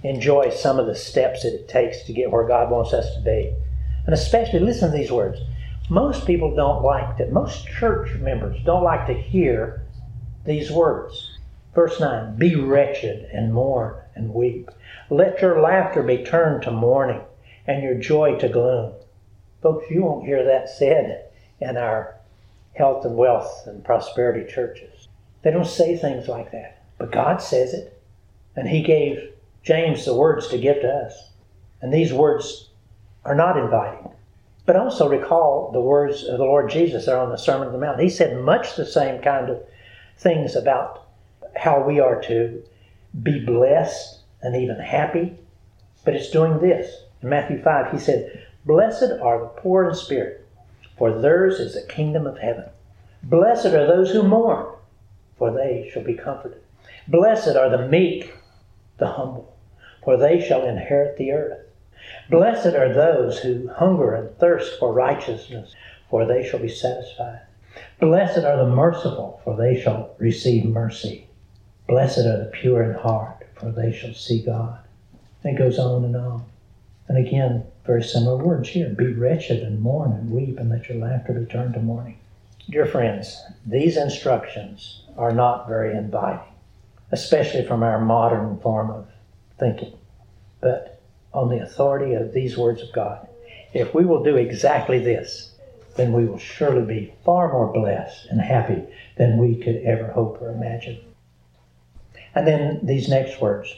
enjoy 0.03 0.49
some 0.49 0.79
of 0.79 0.85
the 0.85 0.95
steps 0.95 1.43
that 1.43 1.53
it 1.53 1.67
takes 1.67 2.03
to 2.03 2.13
get 2.13 2.31
where 2.31 2.47
God 2.47 2.71
wants 2.71 2.93
us 2.93 3.13
to 3.15 3.21
be. 3.21 3.53
And 4.05 4.13
especially, 4.13 4.59
listen 4.59 4.91
to 4.91 4.97
these 4.97 5.11
words. 5.11 5.39
Most 5.89 6.25
people 6.25 6.55
don't 6.55 6.83
like 6.83 7.17
that, 7.17 7.31
most 7.31 7.67
church 7.67 8.13
members 8.15 8.57
don't 8.65 8.83
like 8.83 9.07
to 9.07 9.13
hear 9.13 9.83
these 10.45 10.71
words. 10.71 11.37
Verse 11.73 11.99
9 11.99 12.37
Be 12.37 12.55
wretched 12.55 13.29
and 13.31 13.53
mourn 13.53 13.95
and 14.17 14.33
weep. 14.33 14.69
Let 15.09 15.41
your 15.41 15.61
laughter 15.61 16.03
be 16.03 16.23
turned 16.23 16.63
to 16.63 16.71
mourning 16.71 17.21
and 17.65 17.83
your 17.83 17.95
joy 17.95 18.37
to 18.39 18.49
gloom. 18.49 18.93
Folks, 19.61 19.89
you 19.89 20.03
won't 20.03 20.25
hear 20.25 20.43
that 20.43 20.69
said 20.69 21.25
in 21.59 21.77
our 21.77 22.15
health 22.75 23.05
and 23.05 23.15
wealth 23.15 23.63
and 23.65 23.83
prosperity 23.83 24.51
churches. 24.51 25.07
They 25.41 25.51
don't 25.51 25.65
say 25.65 25.97
things 25.97 26.27
like 26.27 26.51
that. 26.51 26.83
But 26.97 27.11
God 27.11 27.41
says 27.41 27.73
it. 27.73 28.01
And 28.55 28.67
He 28.67 28.81
gave 28.81 29.31
James 29.63 30.05
the 30.05 30.15
words 30.15 30.47
to 30.49 30.57
give 30.57 30.81
to 30.81 30.89
us. 30.89 31.31
And 31.81 31.93
these 31.93 32.13
words 32.13 32.69
are 33.23 33.35
not 33.35 33.57
inviting. 33.57 34.11
But 34.65 34.75
also 34.75 35.07
recall 35.07 35.71
the 35.71 35.79
words 35.79 36.23
of 36.23 36.37
the 36.37 36.43
Lord 36.43 36.69
Jesus 36.69 37.05
there 37.05 37.19
on 37.19 37.29
the 37.29 37.37
Sermon 37.37 37.67
on 37.67 37.73
the 37.73 37.79
Mount. 37.79 37.99
He 37.99 38.09
said 38.09 38.41
much 38.41 38.75
the 38.75 38.85
same 38.85 39.21
kind 39.21 39.49
of 39.49 39.63
things 40.17 40.55
about 40.55 41.07
how 41.55 41.81
we 41.81 41.99
are 41.99 42.21
to 42.23 42.63
be 43.23 43.43
blessed 43.43 44.19
and 44.41 44.55
even 44.55 44.79
happy. 44.79 45.37
But 46.05 46.15
it's 46.15 46.31
doing 46.31 46.59
this. 46.59 47.03
In 47.21 47.29
Matthew 47.29 47.61
5, 47.61 47.91
he 47.91 47.99
said, 47.99 48.45
Blessed 48.65 49.11
are 49.21 49.39
the 49.39 49.61
poor 49.61 49.89
in 49.89 49.95
spirit, 49.95 50.45
for 50.97 51.19
theirs 51.19 51.59
is 51.59 51.73
the 51.73 51.93
kingdom 51.93 52.27
of 52.27 52.37
heaven. 52.37 52.65
Blessed 53.23 53.67
are 53.67 53.87
those 53.87 54.11
who 54.11 54.23
mourn, 54.23 54.67
for 55.37 55.51
they 55.51 55.89
shall 55.91 56.03
be 56.03 56.13
comforted. 56.13 56.61
Blessed 57.07 57.55
are 57.55 57.69
the 57.69 57.87
meek, 57.87 58.33
the 58.97 59.07
humble, 59.07 59.55
for 60.03 60.17
they 60.17 60.39
shall 60.39 60.65
inherit 60.65 61.17
the 61.17 61.31
earth. 61.31 61.65
Blessed 62.29 62.75
are 62.75 62.93
those 62.93 63.39
who 63.39 63.67
hunger 63.69 64.13
and 64.13 64.37
thirst 64.37 64.79
for 64.79 64.93
righteousness, 64.93 65.73
for 66.09 66.25
they 66.25 66.47
shall 66.47 66.59
be 66.59 66.69
satisfied. 66.69 67.41
Blessed 67.99 68.45
are 68.45 68.57
the 68.57 68.69
merciful, 68.69 69.41
for 69.43 69.55
they 69.55 69.79
shall 69.79 70.15
receive 70.17 70.65
mercy. 70.65 71.26
Blessed 71.87 72.19
are 72.19 72.37
the 72.37 72.51
pure 72.51 72.83
in 72.83 72.93
heart, 72.93 73.45
for 73.55 73.71
they 73.71 73.93
shall 73.93 74.13
see 74.13 74.41
God. 74.41 74.79
And 75.43 75.55
it 75.55 75.59
goes 75.59 75.79
on 75.79 76.03
and 76.03 76.15
on. 76.15 76.43
And 77.07 77.17
again, 77.17 77.65
very 77.85 78.03
similar 78.03 78.43
words 78.43 78.67
here. 78.69 78.89
Be 78.89 79.13
wretched 79.13 79.63
and 79.63 79.81
mourn 79.81 80.11
and 80.11 80.29
weep, 80.29 80.59
and 80.59 80.69
let 80.69 80.89
your 80.89 80.97
laughter 80.97 81.33
be 81.33 81.45
turned 81.45 81.73
to 81.75 81.79
mourning. 81.79 82.19
Dear 82.69 82.85
friends, 82.85 83.41
these 83.65 83.95
instructions 83.95 85.03
are 85.17 85.31
not 85.31 85.69
very 85.69 85.95
inviting, 85.97 86.53
especially 87.13 87.65
from 87.65 87.81
our 87.81 88.03
modern 88.03 88.59
form 88.59 88.91
of 88.91 89.07
thinking. 89.57 89.93
But 90.59 90.99
on 91.33 91.47
the 91.49 91.63
authority 91.63 92.13
of 92.13 92.33
these 92.33 92.57
words 92.57 92.81
of 92.81 92.91
God, 92.91 93.25
if 93.73 93.93
we 93.93 94.03
will 94.03 94.23
do 94.23 94.35
exactly 94.35 94.99
this, 94.99 95.53
then 95.95 96.11
we 96.11 96.25
will 96.25 96.37
surely 96.37 96.85
be 96.85 97.13
far 97.23 97.51
more 97.51 97.71
blessed 97.71 98.25
and 98.25 98.41
happy 98.41 98.83
than 99.15 99.37
we 99.37 99.55
could 99.55 99.77
ever 99.77 100.11
hope 100.11 100.41
or 100.41 100.49
imagine. 100.49 100.99
And 102.37 102.45
then 102.45 102.79
these 102.83 103.09
next 103.09 103.41
words 103.41 103.75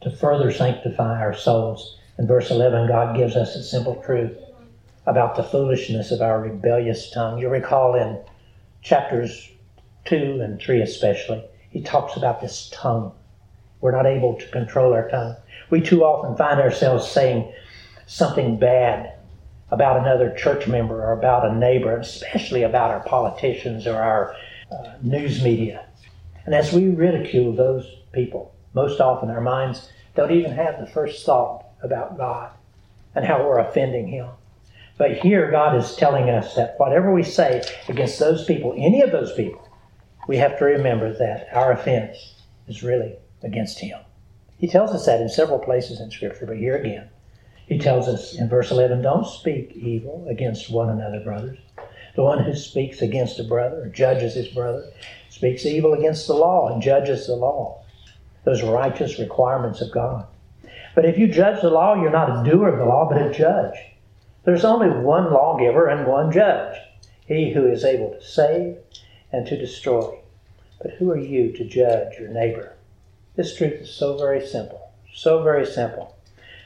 to 0.00 0.10
further 0.10 0.50
sanctify 0.50 1.20
our 1.20 1.34
souls 1.34 1.98
in 2.16 2.26
verse 2.26 2.50
11, 2.50 2.88
God 2.88 3.14
gives 3.14 3.36
us 3.36 3.54
a 3.54 3.62
simple 3.62 3.96
truth 3.96 4.34
about 5.06 5.36
the 5.36 5.42
foolishness 5.42 6.10
of 6.10 6.22
our 6.22 6.40
rebellious 6.40 7.10
tongue. 7.10 7.38
You 7.38 7.50
recall 7.50 7.94
in 7.96 8.18
chapters 8.80 9.50
2 10.06 10.40
and 10.42 10.58
3 10.58 10.80
especially, 10.80 11.44
he 11.68 11.82
talks 11.82 12.16
about 12.16 12.40
this 12.40 12.70
tongue. 12.72 13.12
We're 13.82 13.92
not 13.92 14.06
able 14.06 14.36
to 14.36 14.48
control 14.48 14.94
our 14.94 15.10
tongue. 15.10 15.36
We 15.68 15.82
too 15.82 16.02
often 16.02 16.34
find 16.34 16.60
ourselves 16.60 17.06
saying 17.06 17.52
something 18.06 18.58
bad 18.58 19.12
about 19.70 19.98
another 19.98 20.34
church 20.34 20.66
member 20.66 21.04
or 21.04 21.12
about 21.12 21.46
a 21.46 21.54
neighbor, 21.54 21.98
especially 21.98 22.62
about 22.62 22.90
our 22.90 23.00
politicians 23.00 23.86
or 23.86 23.96
our 23.96 24.34
uh, 24.72 24.94
news 25.02 25.44
media. 25.44 25.87
And 26.48 26.54
as 26.54 26.72
we 26.72 26.88
ridicule 26.88 27.52
those 27.52 27.84
people, 28.10 28.54
most 28.72 29.02
often 29.02 29.28
our 29.28 29.42
minds 29.42 29.90
don't 30.16 30.32
even 30.32 30.52
have 30.52 30.80
the 30.80 30.86
first 30.86 31.26
thought 31.26 31.66
about 31.82 32.16
God 32.16 32.52
and 33.14 33.22
how 33.22 33.46
we're 33.46 33.58
offending 33.58 34.08
Him. 34.08 34.30
But 34.96 35.18
here, 35.18 35.50
God 35.50 35.76
is 35.76 35.94
telling 35.94 36.30
us 36.30 36.54
that 36.54 36.76
whatever 36.78 37.12
we 37.12 37.22
say 37.22 37.62
against 37.86 38.18
those 38.18 38.46
people, 38.46 38.72
any 38.78 39.02
of 39.02 39.12
those 39.12 39.34
people, 39.34 39.68
we 40.26 40.38
have 40.38 40.58
to 40.58 40.64
remember 40.64 41.12
that 41.18 41.48
our 41.52 41.72
offense 41.72 42.16
is 42.66 42.82
really 42.82 43.16
against 43.42 43.80
Him. 43.80 43.98
He 44.56 44.68
tells 44.68 44.92
us 44.92 45.04
that 45.04 45.20
in 45.20 45.28
several 45.28 45.58
places 45.58 46.00
in 46.00 46.10
Scripture, 46.10 46.46
but 46.46 46.56
here 46.56 46.76
again, 46.76 47.10
He 47.66 47.78
tells 47.78 48.08
us 48.08 48.34
in 48.34 48.48
verse 48.48 48.70
11 48.70 49.02
don't 49.02 49.26
speak 49.26 49.72
evil 49.72 50.26
against 50.30 50.70
one 50.70 50.88
another, 50.88 51.20
brothers. 51.20 51.58
The 52.18 52.24
one 52.24 52.42
who 52.42 52.56
speaks 52.56 53.00
against 53.00 53.38
a 53.38 53.44
brother 53.44 53.86
judges 53.94 54.34
his 54.34 54.48
brother 54.48 54.90
speaks 55.28 55.64
evil 55.64 55.94
against 55.94 56.26
the 56.26 56.34
law 56.34 56.68
and 56.68 56.82
judges 56.82 57.28
the 57.28 57.36
law. 57.36 57.84
Those 58.42 58.64
righteous 58.64 59.20
requirements 59.20 59.80
of 59.80 59.92
God. 59.92 60.26
But 60.96 61.04
if 61.04 61.16
you 61.16 61.28
judge 61.28 61.60
the 61.60 61.70
law, 61.70 61.94
you're 61.94 62.10
not 62.10 62.44
a 62.44 62.50
doer 62.50 62.70
of 62.70 62.80
the 62.80 62.86
law, 62.86 63.08
but 63.08 63.22
a 63.22 63.32
judge. 63.32 63.78
There's 64.42 64.64
only 64.64 64.90
one 64.90 65.32
lawgiver 65.32 65.86
and 65.86 66.08
one 66.08 66.32
judge, 66.32 66.76
he 67.24 67.52
who 67.52 67.68
is 67.68 67.84
able 67.84 68.10
to 68.10 68.20
save 68.20 68.78
and 69.30 69.46
to 69.46 69.56
destroy. 69.56 70.18
But 70.82 70.94
who 70.94 71.12
are 71.12 71.16
you 71.16 71.52
to 71.52 71.64
judge 71.64 72.18
your 72.18 72.30
neighbor? 72.30 72.72
This 73.36 73.54
truth 73.54 73.82
is 73.82 73.94
so 73.94 74.18
very 74.18 74.44
simple, 74.44 74.90
so 75.14 75.44
very 75.44 75.64
simple. 75.64 76.16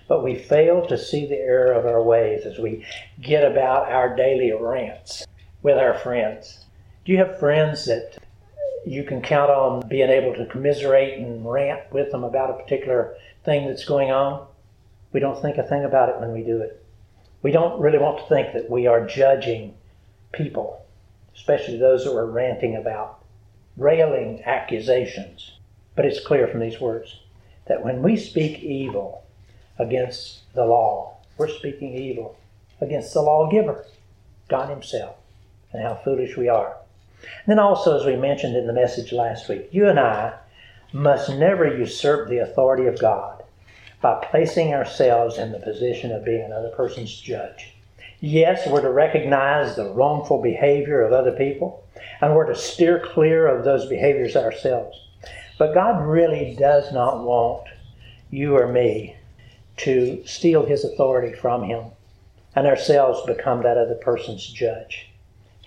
But 0.08 0.24
we 0.24 0.34
fail 0.34 0.86
to 0.86 0.96
see 0.96 1.26
the 1.26 1.40
error 1.40 1.72
of 1.72 1.84
our 1.84 2.02
ways 2.02 2.46
as 2.46 2.58
we 2.58 2.86
get 3.20 3.44
about 3.44 3.92
our 3.92 4.16
daily 4.16 4.50
rants 4.58 5.26
with 5.62 5.78
our 5.78 5.94
friends. 5.94 6.64
Do 7.04 7.12
you 7.12 7.18
have 7.18 7.38
friends 7.38 7.84
that 7.86 8.18
you 8.84 9.04
can 9.04 9.22
count 9.22 9.50
on 9.50 9.88
being 9.88 10.10
able 10.10 10.34
to 10.34 10.46
commiserate 10.46 11.18
and 11.18 11.48
rant 11.48 11.92
with 11.92 12.10
them 12.10 12.24
about 12.24 12.50
a 12.50 12.62
particular 12.62 13.16
thing 13.44 13.66
that's 13.66 13.84
going 13.84 14.10
on, 14.10 14.46
we 15.12 15.20
don't 15.20 15.40
think 15.40 15.58
a 15.58 15.62
thing 15.62 15.84
about 15.84 16.08
it 16.08 16.18
when 16.18 16.32
we 16.32 16.42
do 16.42 16.60
it. 16.60 16.84
We 17.42 17.52
don't 17.52 17.80
really 17.80 17.98
want 17.98 18.18
to 18.18 18.34
think 18.34 18.52
that 18.54 18.70
we 18.70 18.86
are 18.86 19.06
judging 19.06 19.74
people, 20.32 20.84
especially 21.34 21.78
those 21.78 22.04
that 22.04 22.14
we're 22.14 22.26
ranting 22.26 22.76
about, 22.76 23.24
railing 23.76 24.42
accusations. 24.44 25.52
But 25.94 26.06
it's 26.06 26.24
clear 26.24 26.48
from 26.48 26.60
these 26.60 26.80
words 26.80 27.20
that 27.66 27.84
when 27.84 28.02
we 28.02 28.16
speak 28.16 28.62
evil 28.62 29.24
against 29.78 30.52
the 30.54 30.64
law, 30.64 31.18
we're 31.36 31.48
speaking 31.48 31.94
evil 31.94 32.36
against 32.80 33.12
the 33.12 33.22
lawgiver, 33.22 33.84
God 34.48 34.70
Himself, 34.70 35.16
and 35.72 35.82
how 35.82 36.00
foolish 36.04 36.36
we 36.36 36.48
are. 36.48 36.76
And 37.22 37.46
then 37.46 37.58
also, 37.58 37.98
as 37.98 38.04
we 38.04 38.16
mentioned 38.16 38.56
in 38.56 38.66
the 38.66 38.72
message 38.72 39.12
last 39.12 39.48
week, 39.48 39.68
you 39.70 39.88
and 39.88 39.98
I 39.98 40.34
must 40.92 41.30
never 41.30 41.66
usurp 41.66 42.28
the 42.28 42.38
authority 42.38 42.86
of 42.86 42.98
God 42.98 43.42
by 44.00 44.24
placing 44.30 44.74
ourselves 44.74 45.38
in 45.38 45.52
the 45.52 45.60
position 45.60 46.10
of 46.10 46.24
being 46.24 46.42
another 46.42 46.70
person's 46.70 47.14
judge. 47.14 47.72
Yes, 48.20 48.66
we're 48.68 48.82
to 48.82 48.90
recognize 48.90 49.74
the 49.74 49.90
wrongful 49.90 50.42
behavior 50.42 51.02
of 51.02 51.12
other 51.12 51.32
people, 51.32 51.84
and 52.20 52.34
we're 52.34 52.46
to 52.46 52.54
steer 52.54 53.00
clear 53.00 53.46
of 53.46 53.64
those 53.64 53.86
behaviors 53.86 54.36
ourselves. 54.36 54.98
But 55.58 55.74
God 55.74 56.04
really 56.04 56.56
does 56.58 56.92
not 56.92 57.24
want 57.24 57.68
you 58.30 58.56
or 58.56 58.66
me 58.66 59.16
to 59.78 60.22
steal 60.26 60.66
His 60.66 60.84
authority 60.84 61.34
from 61.34 61.64
Him 61.64 61.86
and 62.54 62.66
ourselves 62.66 63.24
become 63.26 63.62
that 63.62 63.78
other 63.78 63.94
person's 63.94 64.46
judge. 64.46 65.11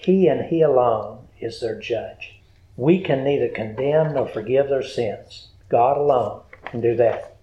He 0.06 0.28
and 0.28 0.46
He 0.46 0.62
alone 0.62 1.26
is 1.40 1.60
their 1.60 1.80
judge. 1.80 2.40
We 2.78 3.00
can 3.00 3.24
neither 3.24 3.48
condemn 3.48 4.14
nor 4.14 4.28
forgive 4.28 4.70
their 4.70 4.84
sins. 4.84 5.48
God 5.68 5.98
alone 5.98 6.42
can 6.66 6.80
do 6.80 6.96
that. 6.98 7.38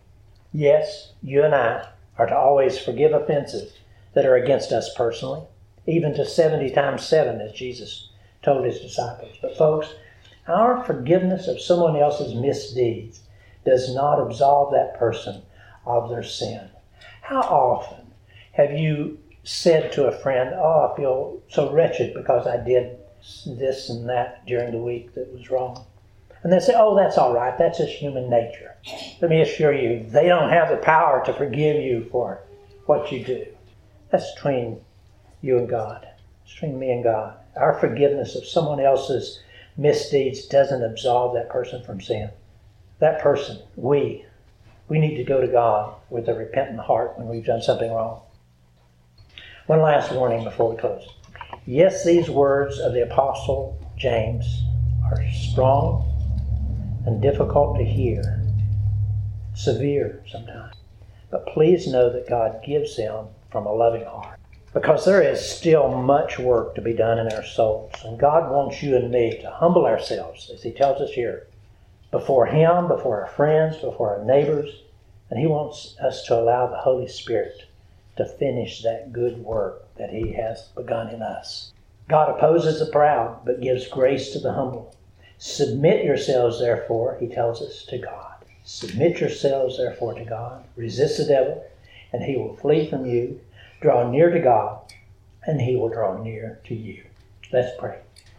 Yes, 0.52 1.12
you 1.22 1.42
and 1.42 1.56
I 1.56 1.88
are 2.16 2.26
to 2.26 2.36
always 2.36 2.78
forgive 2.78 3.12
offenses 3.12 3.72
that 4.14 4.24
are 4.24 4.36
against 4.36 4.70
us 4.70 4.94
personally, 4.94 5.42
even 5.88 6.14
to 6.14 6.24
70 6.24 6.70
times 6.70 7.04
7, 7.04 7.40
as 7.40 7.50
Jesus 7.52 8.10
told 8.42 8.64
his 8.64 8.80
disciples. 8.80 9.36
But, 9.42 9.58
folks, 9.58 9.88
Our 10.46 10.82
forgiveness 10.84 11.46
of 11.46 11.60
someone 11.60 11.96
else's 11.96 12.34
misdeeds 12.34 13.20
does 13.64 13.94
not 13.94 14.20
absolve 14.20 14.72
that 14.72 14.98
person 14.98 15.42
of 15.86 16.10
their 16.10 16.24
sin. 16.24 16.68
How 17.22 17.42
often 17.42 18.12
have 18.52 18.72
you 18.72 19.18
said 19.44 19.92
to 19.92 20.06
a 20.06 20.18
friend, 20.18 20.54
Oh, 20.54 20.90
I 20.92 20.96
feel 20.96 21.40
so 21.48 21.72
wretched 21.72 22.14
because 22.14 22.46
I 22.46 22.62
did 22.62 22.98
this 23.46 23.88
and 23.88 24.08
that 24.08 24.44
during 24.46 24.72
the 24.72 24.78
week 24.78 25.14
that 25.14 25.32
was 25.32 25.50
wrong? 25.50 25.84
And 26.42 26.52
they 26.52 26.60
say, 26.60 26.74
Oh, 26.76 26.96
that's 26.96 27.18
all 27.18 27.32
right. 27.32 27.56
That's 27.56 27.78
just 27.78 27.92
human 27.92 28.30
nature. 28.30 28.76
Let 29.20 29.30
me 29.30 29.40
assure 29.40 29.72
you, 29.72 30.04
they 30.08 30.26
don't 30.26 30.50
have 30.50 30.68
the 30.68 30.76
power 30.76 31.24
to 31.24 31.32
forgive 31.32 31.82
you 31.82 32.08
for 32.10 32.40
what 32.86 33.12
you 33.12 33.24
do. 33.24 33.46
That's 34.10 34.34
between 34.34 34.80
you 35.40 35.58
and 35.58 35.68
God. 35.68 36.06
It's 36.44 36.54
between 36.54 36.78
me 36.78 36.90
and 36.90 37.04
God. 37.04 37.36
Our 37.56 37.78
forgiveness 37.78 38.34
of 38.34 38.46
someone 38.46 38.80
else's 38.80 39.40
misdeeds 39.76 40.46
doesn't 40.46 40.82
absolve 40.82 41.34
that 41.34 41.48
person 41.48 41.82
from 41.84 42.00
sin. 42.00 42.30
That 42.98 43.20
person, 43.20 43.58
we, 43.76 44.24
we 44.88 44.98
need 44.98 45.16
to 45.16 45.24
go 45.24 45.40
to 45.40 45.48
God 45.48 45.94
with 46.10 46.28
a 46.28 46.34
repentant 46.34 46.80
heart 46.80 47.18
when 47.18 47.28
we've 47.28 47.44
done 47.44 47.62
something 47.62 47.92
wrong. 47.92 48.22
One 49.72 49.80
last 49.80 50.12
warning 50.12 50.44
before 50.44 50.68
we 50.68 50.76
close. 50.76 51.08
Yes, 51.64 52.04
these 52.04 52.28
words 52.28 52.78
of 52.78 52.92
the 52.92 53.04
Apostle 53.04 53.80
James 53.96 54.64
are 55.02 55.24
strong 55.30 56.04
and 57.06 57.22
difficult 57.22 57.78
to 57.78 57.82
hear, 57.82 58.44
severe 59.54 60.22
sometimes. 60.30 60.74
But 61.30 61.46
please 61.46 61.86
know 61.86 62.12
that 62.12 62.28
God 62.28 62.62
gives 62.62 62.98
them 62.98 63.28
from 63.50 63.64
a 63.64 63.72
loving 63.72 64.04
heart. 64.04 64.38
Because 64.74 65.06
there 65.06 65.22
is 65.22 65.40
still 65.40 65.88
much 65.88 66.38
work 66.38 66.74
to 66.74 66.82
be 66.82 66.92
done 66.92 67.18
in 67.18 67.32
our 67.32 67.42
souls. 67.42 67.94
And 68.04 68.20
God 68.20 68.52
wants 68.52 68.82
you 68.82 68.94
and 68.94 69.10
me 69.10 69.38
to 69.40 69.50
humble 69.50 69.86
ourselves, 69.86 70.50
as 70.52 70.62
He 70.62 70.72
tells 70.72 71.00
us 71.00 71.12
here, 71.12 71.46
before 72.10 72.44
Him, 72.44 72.88
before 72.88 73.22
our 73.22 73.28
friends, 73.30 73.76
before 73.76 74.18
our 74.18 74.24
neighbors. 74.26 74.82
And 75.30 75.40
He 75.40 75.46
wants 75.46 75.96
us 75.98 76.26
to 76.26 76.38
allow 76.38 76.66
the 76.66 76.76
Holy 76.76 77.08
Spirit 77.08 77.68
to 78.16 78.24
finish 78.24 78.82
that 78.82 79.12
good 79.12 79.38
work 79.38 79.86
that 79.96 80.10
He 80.10 80.32
has 80.32 80.68
begun 80.74 81.08
in 81.08 81.22
us. 81.22 81.72
God 82.08 82.30
opposes 82.30 82.78
the 82.78 82.92
proud, 82.92 83.44
but 83.44 83.60
gives 83.60 83.88
grace 83.88 84.30
to 84.32 84.38
the 84.38 84.52
humble. 84.52 84.94
Submit 85.38 86.04
yourselves, 86.04 86.60
therefore, 86.60 87.16
He 87.20 87.28
tells 87.28 87.62
us, 87.62 87.84
to 87.86 87.98
God. 87.98 88.32
Submit 88.64 89.20
yourselves, 89.20 89.76
therefore, 89.76 90.14
to 90.14 90.24
God. 90.24 90.64
Resist 90.76 91.18
the 91.18 91.24
devil, 91.24 91.64
and 92.12 92.22
he 92.22 92.36
will 92.36 92.56
flee 92.56 92.88
from 92.88 93.06
you. 93.06 93.40
Draw 93.80 94.10
near 94.10 94.30
to 94.30 94.38
God, 94.38 94.80
and 95.44 95.60
he 95.60 95.74
will 95.74 95.88
draw 95.88 96.22
near 96.22 96.60
to 96.64 96.74
you. 96.74 97.02
Let's 97.52 97.76
pray. 97.78 97.98